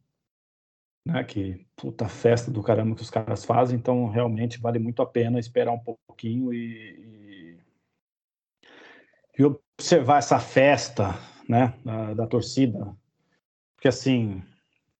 né, 1.06 1.24
que 1.24 1.66
puta 1.76 2.08
festa 2.08 2.50
do 2.50 2.62
caramba 2.62 2.94
que 2.94 3.02
os 3.02 3.10
caras 3.10 3.44
fazem, 3.44 3.78
então 3.78 4.08
realmente 4.08 4.60
vale 4.60 4.78
muito 4.78 5.02
a 5.02 5.06
pena 5.06 5.38
esperar 5.38 5.72
um 5.72 5.78
pouquinho 5.78 6.52
e, 6.52 7.58
e, 8.62 8.72
e 9.38 9.44
observar 9.44 10.18
essa 10.18 10.38
festa, 10.38 11.14
né, 11.48 11.74
da, 11.84 12.14
da, 12.14 12.26
torcida, 12.26 12.96
porque 13.74 13.88
assim, 13.88 14.42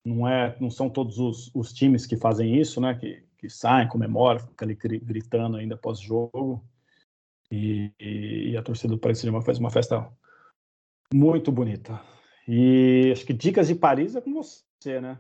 não 0.05 0.29
é, 0.29 0.57
não 0.61 0.71
são 0.71 0.91
todos 0.91 1.19
os, 1.19 1.51
os 1.55 1.73
times 1.73 2.07
que 2.07 2.17
fazem 2.17 2.59
isso, 2.61 2.81
né, 2.81 2.95
que, 2.95 3.25
que 3.39 3.49
saem, 3.49 3.89
comemoram, 3.89 4.41
ficam 4.41 4.67
ali 4.67 4.75
gritando 4.75 5.57
ainda 5.57 5.77
pós-jogo, 5.77 6.63
e, 7.51 7.93
e, 8.01 8.57
a 8.57 8.63
torcida 8.63 8.93
do 8.93 8.99
Paris 8.99 9.19
Saint-Germain 9.19 9.45
faz 9.45 9.59
uma 9.59 9.71
festa 9.71 10.11
muito 11.13 11.53
bonita. 11.53 12.03
E 12.49 13.11
acho 13.13 13.25
que 13.25 13.33
dicas 13.33 13.69
de 13.69 13.75
Paris 13.75 14.17
é 14.17 14.21
com 14.21 14.33
você, 14.33 15.01
né? 15.01 15.19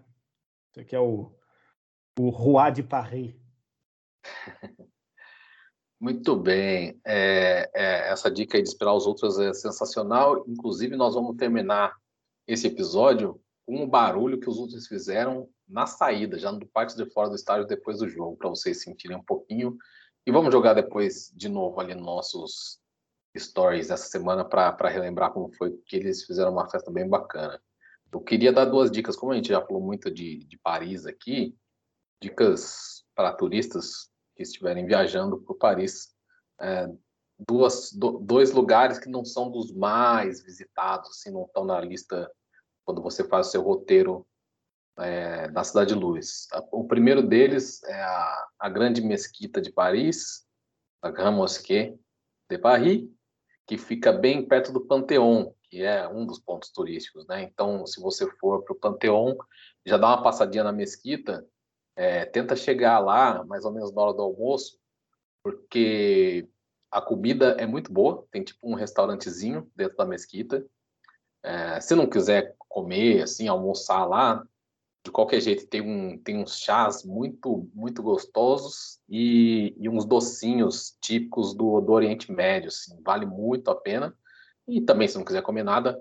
Você 0.72 0.84
que 0.84 0.96
é 0.96 1.00
o, 1.00 1.32
o 2.18 2.30
Roi 2.30 2.72
de 2.72 2.82
Paris. 2.82 3.34
Muito 6.00 6.36
bem. 6.36 7.00
É, 7.06 7.70
é, 7.74 8.10
essa 8.10 8.30
dica 8.30 8.60
de 8.60 8.68
esperar 8.68 8.92
os 8.94 9.06
outros 9.06 9.38
é 9.38 9.54
sensacional. 9.54 10.44
Inclusive, 10.46 10.96
nós 10.96 11.14
vamos 11.14 11.36
terminar 11.36 11.96
esse 12.46 12.66
episódio 12.66 13.40
com 13.66 13.82
o 13.82 13.86
barulho 13.86 14.38
que 14.38 14.48
os 14.48 14.58
outros 14.58 14.86
fizeram 14.86 15.48
na 15.66 15.86
saída, 15.86 16.38
já 16.38 16.52
no 16.52 16.66
parte 16.66 16.96
de 16.96 17.10
fora 17.10 17.28
do 17.28 17.34
estádio 17.34 17.66
depois 17.66 17.98
do 17.98 18.08
jogo, 18.08 18.36
para 18.36 18.50
vocês 18.50 18.82
sentirem 18.82 19.16
um 19.16 19.24
pouquinho. 19.24 19.76
E 20.26 20.32
vamos 20.32 20.52
jogar 20.52 20.74
depois 20.74 21.32
de 21.34 21.48
novo 21.48 21.80
ali 21.80 21.94
nossos 21.94 22.78
stories 23.36 23.90
essa 23.90 24.06
semana 24.06 24.44
para 24.44 24.88
relembrar 24.88 25.32
como 25.32 25.52
foi 25.54 25.72
que 25.86 25.96
eles 25.96 26.24
fizeram 26.24 26.52
uma 26.52 26.68
festa 26.68 26.90
bem 26.90 27.08
bacana. 27.08 27.60
Eu 28.12 28.20
queria 28.20 28.52
dar 28.52 28.66
duas 28.66 28.90
dicas, 28.90 29.16
como 29.16 29.32
a 29.32 29.34
gente 29.34 29.48
já 29.48 29.60
falou 29.60 29.82
muito 29.82 30.10
de, 30.10 30.44
de 30.44 30.56
Paris 30.58 31.04
aqui, 31.04 31.56
dicas 32.22 33.04
para 33.14 33.32
turistas 33.32 34.08
que 34.36 34.42
estiverem 34.42 34.86
viajando 34.86 35.40
por 35.40 35.56
Paris. 35.56 36.14
É, 36.60 36.88
duas, 37.48 37.92
do, 37.92 38.18
dois 38.20 38.52
lugares 38.52 38.98
que 38.98 39.08
não 39.08 39.24
são 39.24 39.50
dos 39.50 39.72
mais 39.72 40.42
visitados, 40.42 41.10
assim, 41.10 41.32
não 41.32 41.44
estão 41.44 41.64
na 41.64 41.80
lista 41.80 42.30
quando 42.84 43.02
você 43.02 43.26
faz 43.26 43.48
seu 43.48 43.62
roteiro 43.62 44.26
é, 44.98 45.64
Cidade 45.64 45.94
de 45.94 45.98
Luz. 45.98 46.46
O 46.70 46.84
primeiro 46.84 47.22
deles 47.22 47.82
é 47.84 48.00
a, 48.00 48.46
a 48.60 48.68
Grande 48.68 49.00
Mesquita 49.00 49.60
de 49.60 49.72
Paris, 49.72 50.46
a 51.02 51.10
Grande 51.10 51.36
Mosquée 51.36 51.98
de 52.50 52.58
Paris, 52.58 53.08
que 53.66 53.78
fica 53.78 54.12
bem 54.12 54.46
perto 54.46 54.72
do 54.72 54.80
Panteão, 54.80 55.54
que 55.64 55.82
é 55.82 56.06
um 56.06 56.26
dos 56.26 56.38
pontos 56.38 56.70
turísticos, 56.70 57.26
né? 57.26 57.42
Então, 57.42 57.86
se 57.86 58.00
você 58.00 58.30
for 58.38 58.62
para 58.62 58.74
o 58.74 58.78
Panteão, 58.78 59.36
já 59.84 59.96
dá 59.96 60.08
uma 60.08 60.22
passadinha 60.22 60.62
na 60.62 60.72
mesquita, 60.72 61.46
é, 61.96 62.24
tenta 62.24 62.54
chegar 62.54 62.98
lá 62.98 63.44
mais 63.44 63.64
ou 63.64 63.72
menos 63.72 63.92
na 63.92 64.02
hora 64.02 64.14
do 64.14 64.22
almoço, 64.22 64.78
porque 65.42 66.48
a 66.90 67.00
comida 67.00 67.56
é 67.58 67.66
muito 67.66 67.92
boa, 67.92 68.26
tem 68.30 68.42
tipo 68.44 68.68
um 68.68 68.74
restaurantezinho 68.74 69.70
dentro 69.74 69.96
da 69.96 70.04
mesquita. 70.04 70.64
É, 71.42 71.80
se 71.80 71.94
não 71.94 72.08
quiser 72.08 72.54
comer, 72.74 73.22
assim, 73.22 73.46
almoçar 73.46 74.04
lá, 74.04 74.44
de 75.04 75.12
qualquer 75.12 75.40
jeito 75.40 75.66
tem, 75.68 75.80
um, 75.80 76.18
tem 76.18 76.36
uns 76.36 76.58
chás 76.58 77.04
muito 77.04 77.70
muito 77.72 78.02
gostosos 78.02 78.98
e, 79.08 79.72
e 79.78 79.88
uns 79.88 80.04
docinhos 80.04 80.96
típicos 81.00 81.54
do, 81.54 81.80
do 81.80 81.92
Oriente 81.92 82.32
Médio, 82.32 82.68
assim, 82.68 83.00
vale 83.04 83.26
muito 83.26 83.70
a 83.70 83.76
pena. 83.76 84.12
E 84.66 84.80
também, 84.80 85.06
se 85.06 85.16
não 85.16 85.24
quiser 85.24 85.42
comer 85.42 85.62
nada, 85.62 86.00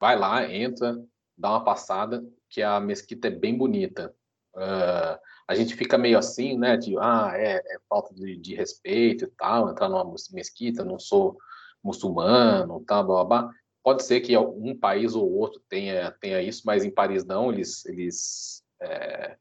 vai 0.00 0.18
lá, 0.18 0.50
entra, 0.52 0.96
dá 1.38 1.50
uma 1.50 1.64
passada, 1.64 2.24
que 2.48 2.60
a 2.60 2.80
mesquita 2.80 3.28
é 3.28 3.30
bem 3.30 3.56
bonita. 3.56 4.12
Uh, 4.56 5.18
a 5.46 5.54
gente 5.54 5.76
fica 5.76 5.98
meio 5.98 6.18
assim, 6.18 6.56
né, 6.58 6.76
de, 6.76 6.96
ah, 6.98 7.32
é, 7.34 7.56
é 7.56 7.78
falta 7.88 8.14
de, 8.14 8.36
de, 8.36 8.54
respeito 8.54 9.24
e 9.26 9.28
tal, 9.36 9.68
entrar 9.68 9.88
numa 9.88 10.14
mesquita, 10.32 10.84
não 10.84 10.98
sou 10.98 11.36
muçulmano, 11.82 12.82
tal, 12.86 13.04
blá, 13.04 13.24
blá, 13.24 13.42
blá. 13.42 13.54
Pode 13.84 14.02
ser 14.02 14.22
que 14.22 14.34
um 14.34 14.74
país 14.74 15.14
ou 15.14 15.30
outro 15.30 15.60
tenha, 15.68 16.10
tenha 16.12 16.40
isso, 16.40 16.62
mas 16.64 16.82
em 16.82 16.90
Paris 16.90 17.22
não, 17.22 17.52
eles, 17.52 17.84
eles 17.84 18.64
é, 18.80 19.36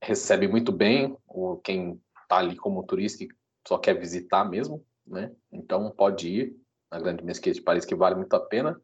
recebem 0.00 0.48
muito 0.48 0.70
bem 0.70 1.18
o, 1.26 1.56
quem 1.56 2.00
está 2.22 2.38
ali 2.38 2.56
como 2.56 2.86
turista 2.86 3.24
e 3.24 3.28
só 3.66 3.78
quer 3.78 3.94
visitar 3.94 4.48
mesmo, 4.48 4.86
né? 5.04 5.34
Então 5.50 5.90
pode 5.90 6.28
ir 6.28 6.56
na 6.88 7.00
Grande 7.00 7.24
Mesquita 7.24 7.54
de 7.54 7.62
Paris, 7.62 7.84
que 7.84 7.96
vale 7.96 8.14
muito 8.14 8.34
a 8.34 8.46
pena. 8.46 8.80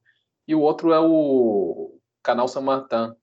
E 0.49 0.57
o 0.57 0.61
outro 0.61 0.93
é 0.93 0.99
o 0.99 2.01
Canal 2.21 2.49
Saint-Martin, 2.49 3.15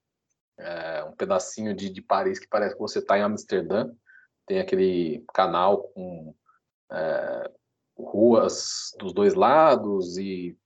é 0.58 1.04
um 1.04 1.12
pedacinho 1.12 1.76
de, 1.76 1.89
de 1.89 2.02
Paris 2.02 2.39
que 2.39 2.48
parece 2.48 2.76
que 2.76 2.82
você 2.82 3.00
está 3.00 3.18
em 3.18 3.24
Amsterdã. 3.24 3.92
Tem 4.46 4.62
aquele 4.62 5.22
canal 5.34 5.84
com 5.89 6.34
é, 6.89 7.52
ruas 7.98 8.96
dos 8.98 9.12
dois 9.12 9.34
lados 9.34 10.18
e 10.18 10.58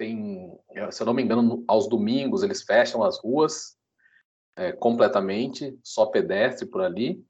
tem, 0.00 0.58
se 0.90 1.02
eu 1.02 1.04
não 1.04 1.12
me 1.12 1.22
engano, 1.22 1.62
aos 1.68 1.86
domingos 1.86 2.42
eles 2.42 2.62
fecham 2.62 3.02
as 3.02 3.18
ruas 3.18 3.76
é, 4.56 4.72
completamente, 4.72 5.78
só 5.84 6.06
pedestre 6.06 6.66
por 6.66 6.80
ali. 6.80 7.22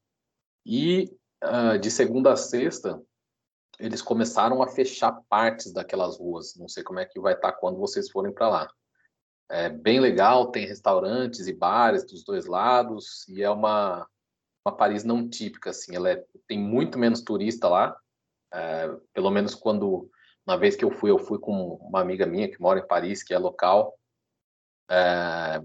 E 0.64 1.12
uh, 1.42 1.76
de 1.80 1.90
segunda 1.90 2.32
a 2.32 2.36
sexta, 2.36 3.02
eles 3.80 4.00
começaram 4.00 4.62
a 4.62 4.68
fechar 4.68 5.20
partes 5.28 5.72
daquelas 5.72 6.16
ruas. 6.16 6.54
Não 6.54 6.68
sei 6.68 6.84
como 6.84 7.00
é 7.00 7.04
que 7.04 7.18
vai 7.18 7.34
estar 7.34 7.50
quando 7.54 7.76
vocês 7.76 8.08
forem 8.08 8.32
para 8.32 8.48
lá. 8.48 8.72
É 9.50 9.68
bem 9.68 9.98
legal, 9.98 10.52
tem 10.52 10.64
restaurantes 10.64 11.48
e 11.48 11.52
bares 11.52 12.06
dos 12.06 12.22
dois 12.22 12.46
lados, 12.46 13.26
e 13.28 13.42
é 13.42 13.50
uma, 13.50 14.06
uma 14.64 14.76
Paris 14.76 15.02
não 15.02 15.28
típica, 15.28 15.70
assim, 15.70 15.96
ela 15.96 16.08
é, 16.08 16.24
tem 16.46 16.56
muito 16.56 16.96
menos 16.96 17.20
turista 17.20 17.68
lá, 17.68 17.96
é, 18.54 18.96
pelo 19.12 19.28
menos 19.28 19.56
quando 19.56 20.08
uma 20.46 20.56
vez 20.56 20.76
que 20.76 20.84
eu 20.84 20.90
fui, 20.90 21.10
eu 21.10 21.18
fui 21.18 21.38
com 21.38 21.74
uma 21.76 22.00
amiga 22.00 22.26
minha 22.26 22.48
que 22.48 22.60
mora 22.60 22.80
em 22.80 22.86
Paris, 22.86 23.22
que 23.22 23.34
é 23.34 23.38
local. 23.38 23.98
É, 24.90 25.60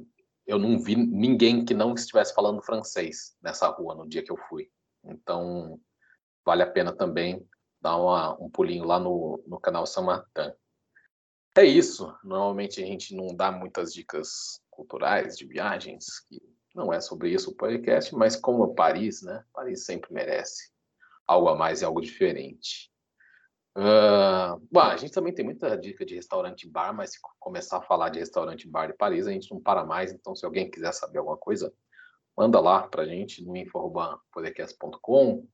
eu 0.45 0.59
não 0.59 0.77
vi 0.77 0.95
ninguém 0.95 1.65
que 1.65 1.73
não 1.73 1.93
estivesse 1.93 2.33
falando 2.33 2.61
francês 2.61 3.35
nessa 3.41 3.67
rua 3.67 3.95
no 3.95 4.07
dia 4.07 4.23
que 4.23 4.31
eu 4.31 4.37
fui. 4.49 4.69
Então, 5.03 5.79
vale 6.45 6.61
a 6.61 6.71
pena 6.71 6.93
também 6.93 7.47
dar 7.81 7.97
uma, 7.97 8.33
um 8.41 8.49
pulinho 8.49 8.83
lá 8.83 8.99
no, 8.99 9.43
no 9.47 9.59
canal 9.59 9.85
Samartan. 9.85 10.53
É 11.57 11.63
isso. 11.63 12.13
Normalmente 12.23 12.83
a 12.83 12.85
gente 12.85 13.15
não 13.15 13.27
dá 13.27 13.51
muitas 13.51 13.93
dicas 13.93 14.61
culturais 14.69 15.37
de 15.37 15.45
viagens, 15.45 16.19
que 16.27 16.41
não 16.75 16.91
é 16.91 16.99
sobre 16.99 17.29
isso 17.29 17.51
o 17.51 17.55
podcast, 17.55 18.13
mas 18.13 18.35
como 18.35 18.75
Paris, 18.75 19.21
né? 19.21 19.43
Paris 19.53 19.85
sempre 19.85 20.13
merece 20.13 20.69
algo 21.25 21.47
a 21.47 21.55
mais 21.55 21.81
e 21.81 21.85
algo 21.85 22.01
diferente. 22.01 22.91
Uh, 23.77 24.55
bom, 24.71 24.79
a 24.79 24.95
gente 24.95 25.11
também 25.11 25.33
tem 25.33 25.43
muita 25.43 25.77
dica 25.77 26.05
de 26.05 26.15
restaurante 26.15 26.65
bar, 26.67 26.93
mas 26.93 27.11
se 27.11 27.19
começar 27.39 27.79
a 27.79 27.81
falar 27.81 28.07
de 28.07 28.19
restaurante 28.19 28.69
bar 28.69 28.87
de 28.87 28.93
Paris, 28.93 29.27
a 29.27 29.31
gente 29.31 29.51
não 29.51 29.59
para 29.59 29.85
mais. 29.85 30.13
Então, 30.13 30.33
se 30.33 30.45
alguém 30.45 30.71
quiser 30.71 30.93
saber 30.93 31.17
alguma 31.19 31.35
coisa, 31.35 31.73
manda 32.37 32.59
lá 32.59 32.87
para 32.87 33.03
a 33.03 33.05
gente 33.05 33.43
no 33.43 33.55
info.podcast.com 33.57 35.45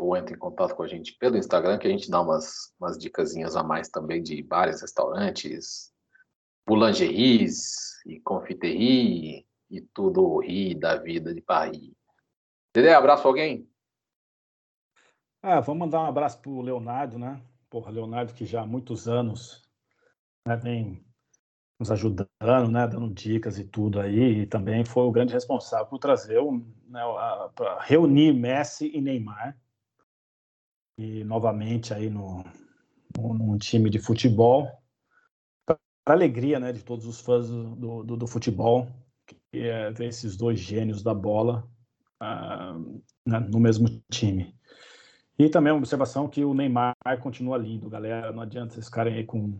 ou 0.00 0.16
entre 0.16 0.34
em 0.34 0.38
contato 0.38 0.74
com 0.74 0.82
a 0.82 0.88
gente 0.88 1.16
pelo 1.18 1.36
Instagram, 1.36 1.78
que 1.78 1.86
a 1.86 1.90
gente 1.90 2.10
dá 2.10 2.20
umas, 2.20 2.72
umas 2.80 2.98
dicasinhas 2.98 3.54
a 3.56 3.62
mais 3.62 3.88
também 3.88 4.22
de 4.22 4.42
bares, 4.42 4.80
restaurantes, 4.80 5.92
boulangeries 6.66 8.04
e 8.06 8.20
confiterie 8.20 9.46
e 9.70 9.80
tudo 9.80 10.24
o 10.24 10.40
ri 10.40 10.74
da 10.74 10.96
vida 10.96 11.34
de 11.34 11.40
Paris. 11.40 11.92
Dede, 12.74 12.90
abraço 12.90 13.26
alguém? 13.26 13.68
Ah, 15.42 15.60
vamos 15.60 15.80
mandar 15.80 16.00
um 16.00 16.06
abraço 16.06 16.40
para 16.40 16.50
o 16.50 16.60
Leonardo, 16.60 17.18
né? 17.18 17.40
Porra, 17.70 17.90
Leonardo, 17.90 18.32
que 18.32 18.46
já 18.46 18.62
há 18.62 18.66
muitos 18.66 19.08
anos 19.08 19.68
né, 20.46 20.56
vem 20.56 21.04
nos 21.78 21.90
ajudando, 21.90 22.70
né, 22.70 22.88
dando 22.88 23.12
dicas 23.12 23.58
e 23.58 23.64
tudo 23.64 24.00
aí, 24.00 24.40
e 24.40 24.46
também 24.46 24.84
foi 24.84 25.04
o 25.04 25.12
grande 25.12 25.32
responsável 25.32 25.86
por 25.86 25.98
trazer, 25.98 26.38
o, 26.38 26.52
né, 26.88 27.00
para 27.54 27.80
reunir 27.82 28.32
Messi 28.32 28.90
e 28.92 29.00
Neymar, 29.00 29.56
e 30.98 31.22
novamente 31.22 31.94
aí 31.94 32.10
no, 32.10 32.42
no 33.16 33.34
num 33.34 33.58
time 33.58 33.88
de 33.88 34.00
futebol, 34.00 34.66
para 35.64 35.78
alegria, 36.06 36.58
né, 36.58 36.72
de 36.72 36.82
todos 36.82 37.06
os 37.06 37.20
fãs 37.20 37.48
do, 37.48 38.02
do, 38.02 38.16
do 38.16 38.26
futebol, 38.26 38.88
que 39.26 39.58
é 39.58 39.92
ver 39.92 40.08
esses 40.08 40.36
dois 40.36 40.58
gênios 40.58 41.02
da 41.02 41.14
bola 41.14 41.70
uh, 42.20 43.02
no 43.24 43.60
mesmo 43.60 44.02
time. 44.10 44.57
E 45.38 45.48
também 45.48 45.72
uma 45.72 45.78
observação 45.78 46.28
que 46.28 46.44
o 46.44 46.52
Neymar 46.52 46.96
continua 47.22 47.56
lindo, 47.56 47.88
galera. 47.88 48.32
Não 48.32 48.42
adianta 48.42 48.74
vocês 48.74 48.86
ficarem 48.86 49.14
aí 49.14 49.24
com, 49.24 49.56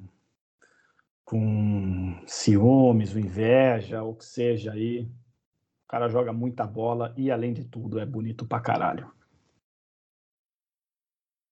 com 1.25 2.21
ciúmes, 2.27 3.15
inveja, 3.15 4.03
ou 4.03 4.17
que 4.17 4.25
seja 4.25 4.73
aí. 4.73 5.03
O 5.03 5.89
cara 5.89 6.09
joga 6.09 6.33
muita 6.33 6.67
bola 6.67 7.15
e, 7.17 7.31
além 7.31 7.53
de 7.53 7.65
tudo, 7.65 8.01
é 8.01 8.05
bonito 8.05 8.45
pra 8.45 8.61
caralho. 8.61 9.15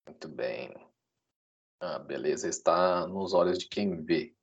Muito 0.09 0.29
bem. 0.29 0.75
Ah, 1.81 2.01
beleza. 2.01 2.49
Está 2.49 3.07
nos 3.07 3.33
olhos 3.33 3.59
de 3.59 3.69
quem 3.69 4.03
vê. 4.03 4.35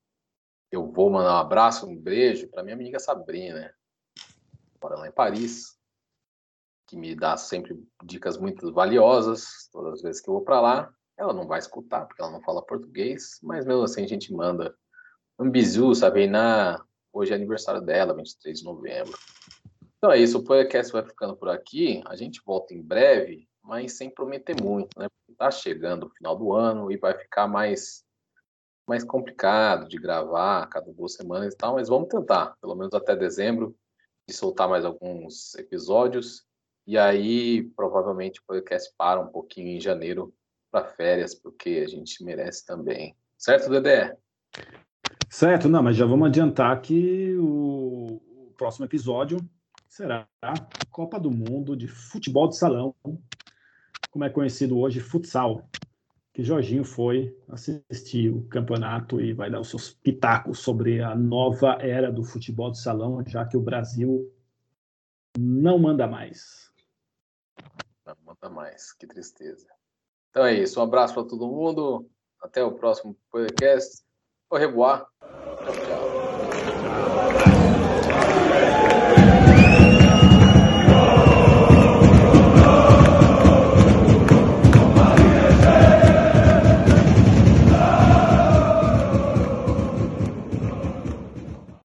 Eu 0.71 0.89
vou 0.93 1.11
mandar 1.11 1.35
um 1.35 1.39
abraço, 1.39 1.85
um 1.85 1.95
beijo 1.95 2.47
para 2.47 2.63
minha 2.63 2.75
amiga 2.75 2.99
Sabrina. 2.99 3.75
Mora 4.81 4.95
lá 4.95 5.07
em 5.09 5.11
Paris 5.11 5.77
que 6.87 6.97
me 6.97 7.15
dá 7.15 7.37
sempre 7.37 7.81
dicas 8.03 8.37
muito 8.37 8.71
valiosas 8.73 9.69
todas 9.71 9.93
as 9.93 10.01
vezes 10.01 10.21
que 10.21 10.29
eu 10.29 10.35
vou 10.35 10.43
para 10.43 10.61
lá. 10.61 10.93
Ela 11.17 11.33
não 11.33 11.47
vai 11.47 11.59
escutar, 11.59 12.05
porque 12.05 12.21
ela 12.21 12.31
não 12.31 12.41
fala 12.41 12.65
português, 12.65 13.39
mas 13.41 13.65
mesmo 13.65 13.83
assim 13.83 14.03
a 14.03 14.07
gente 14.07 14.33
manda 14.33 14.75
um 15.39 15.49
bizu, 15.49 15.93
sabe? 15.95 16.27
Na... 16.27 16.83
Hoje 17.11 17.31
é 17.31 17.35
aniversário 17.35 17.81
dela, 17.81 18.15
23 18.15 18.59
de 18.59 18.65
novembro. 18.65 19.17
Então 19.97 20.11
é 20.11 20.17
isso, 20.17 20.39
o 20.39 20.43
podcast 20.43 20.91
vai 20.91 21.03
ficando 21.03 21.35
por 21.35 21.49
aqui. 21.49 22.01
A 22.07 22.15
gente 22.15 22.41
volta 22.45 22.73
em 22.73 22.81
breve, 22.81 23.47
mas 23.61 23.93
sem 23.93 24.09
prometer 24.09 24.59
muito, 24.61 24.99
né? 24.99 25.07
Tá 25.37 25.49
chegando 25.49 26.07
o 26.07 26.09
final 26.09 26.35
do 26.35 26.53
ano 26.53 26.91
e 26.91 26.97
vai 26.97 27.17
ficar 27.17 27.47
mais 27.47 28.03
mais 28.87 29.03
complicado 29.03 29.87
de 29.87 29.97
gravar 29.97 30.67
cada 30.67 30.91
duas 30.91 31.13
semanas 31.13 31.53
e 31.53 31.57
tal, 31.57 31.75
mas 31.75 31.87
vamos 31.87 32.09
tentar, 32.09 32.57
pelo 32.59 32.75
menos 32.75 32.93
até 32.93 33.15
dezembro, 33.15 33.75
de 34.27 34.33
soltar 34.35 34.67
mais 34.67 34.85
alguns 34.85 35.55
episódios. 35.55 36.45
E 36.85 36.97
aí, 36.97 37.63
provavelmente, 37.75 38.39
o 38.39 38.43
podcast 38.45 38.93
para 38.97 39.21
um 39.21 39.27
pouquinho 39.27 39.69
em 39.69 39.79
janeiro 39.79 40.33
para 40.69 40.85
férias, 40.85 41.33
porque 41.33 41.83
a 41.85 41.87
gente 41.87 42.23
merece 42.23 42.65
também. 42.65 43.15
Certo, 43.37 43.69
Dedé? 43.69 44.17
Certo, 45.29 45.69
não, 45.69 45.81
mas 45.81 45.95
já 45.95 46.05
vamos 46.05 46.27
adiantar 46.27 46.81
que 46.81 47.35
o, 47.37 48.21
o 48.47 48.53
próximo 48.57 48.85
episódio 48.85 49.37
será 49.87 50.27
a 50.41 50.53
Copa 50.89 51.19
do 51.19 51.31
Mundo 51.31 51.75
de 51.75 51.87
Futebol 51.87 52.47
de 52.47 52.57
Salão, 52.57 52.95
como 54.09 54.25
é 54.25 54.29
conhecido 54.29 54.77
hoje, 54.77 54.99
futsal, 54.99 55.67
que 56.33 56.43
Jorginho 56.43 56.83
foi 56.83 57.37
assistir 57.47 58.29
o 58.29 58.43
campeonato 58.45 59.21
e 59.21 59.33
vai 59.33 59.51
dar 59.51 59.59
os 59.59 59.69
seus 59.69 59.91
pitacos 59.91 60.59
sobre 60.59 61.01
a 61.01 61.15
nova 61.15 61.77
era 61.79 62.11
do 62.11 62.23
futebol 62.23 62.71
de 62.71 62.79
salão, 62.79 63.23
já 63.27 63.45
que 63.45 63.55
o 63.55 63.61
Brasil 63.61 64.31
não 65.37 65.77
manda 65.77 66.07
mais. 66.07 66.72
Manda 68.43 68.55
mais, 68.55 68.91
que 68.91 69.07
tristeza. 69.07 69.65
Então 70.29 70.45
é 70.45 70.53
isso, 70.53 70.77
um 70.77 70.83
abraço 70.83 71.13
para 71.13 71.23
todo 71.23 71.47
mundo. 71.47 72.09
Até 72.41 72.61
o 72.61 72.73
próximo 72.73 73.17
podcast. 73.31 74.03
Au 74.49 74.59
revoir. 74.59 75.07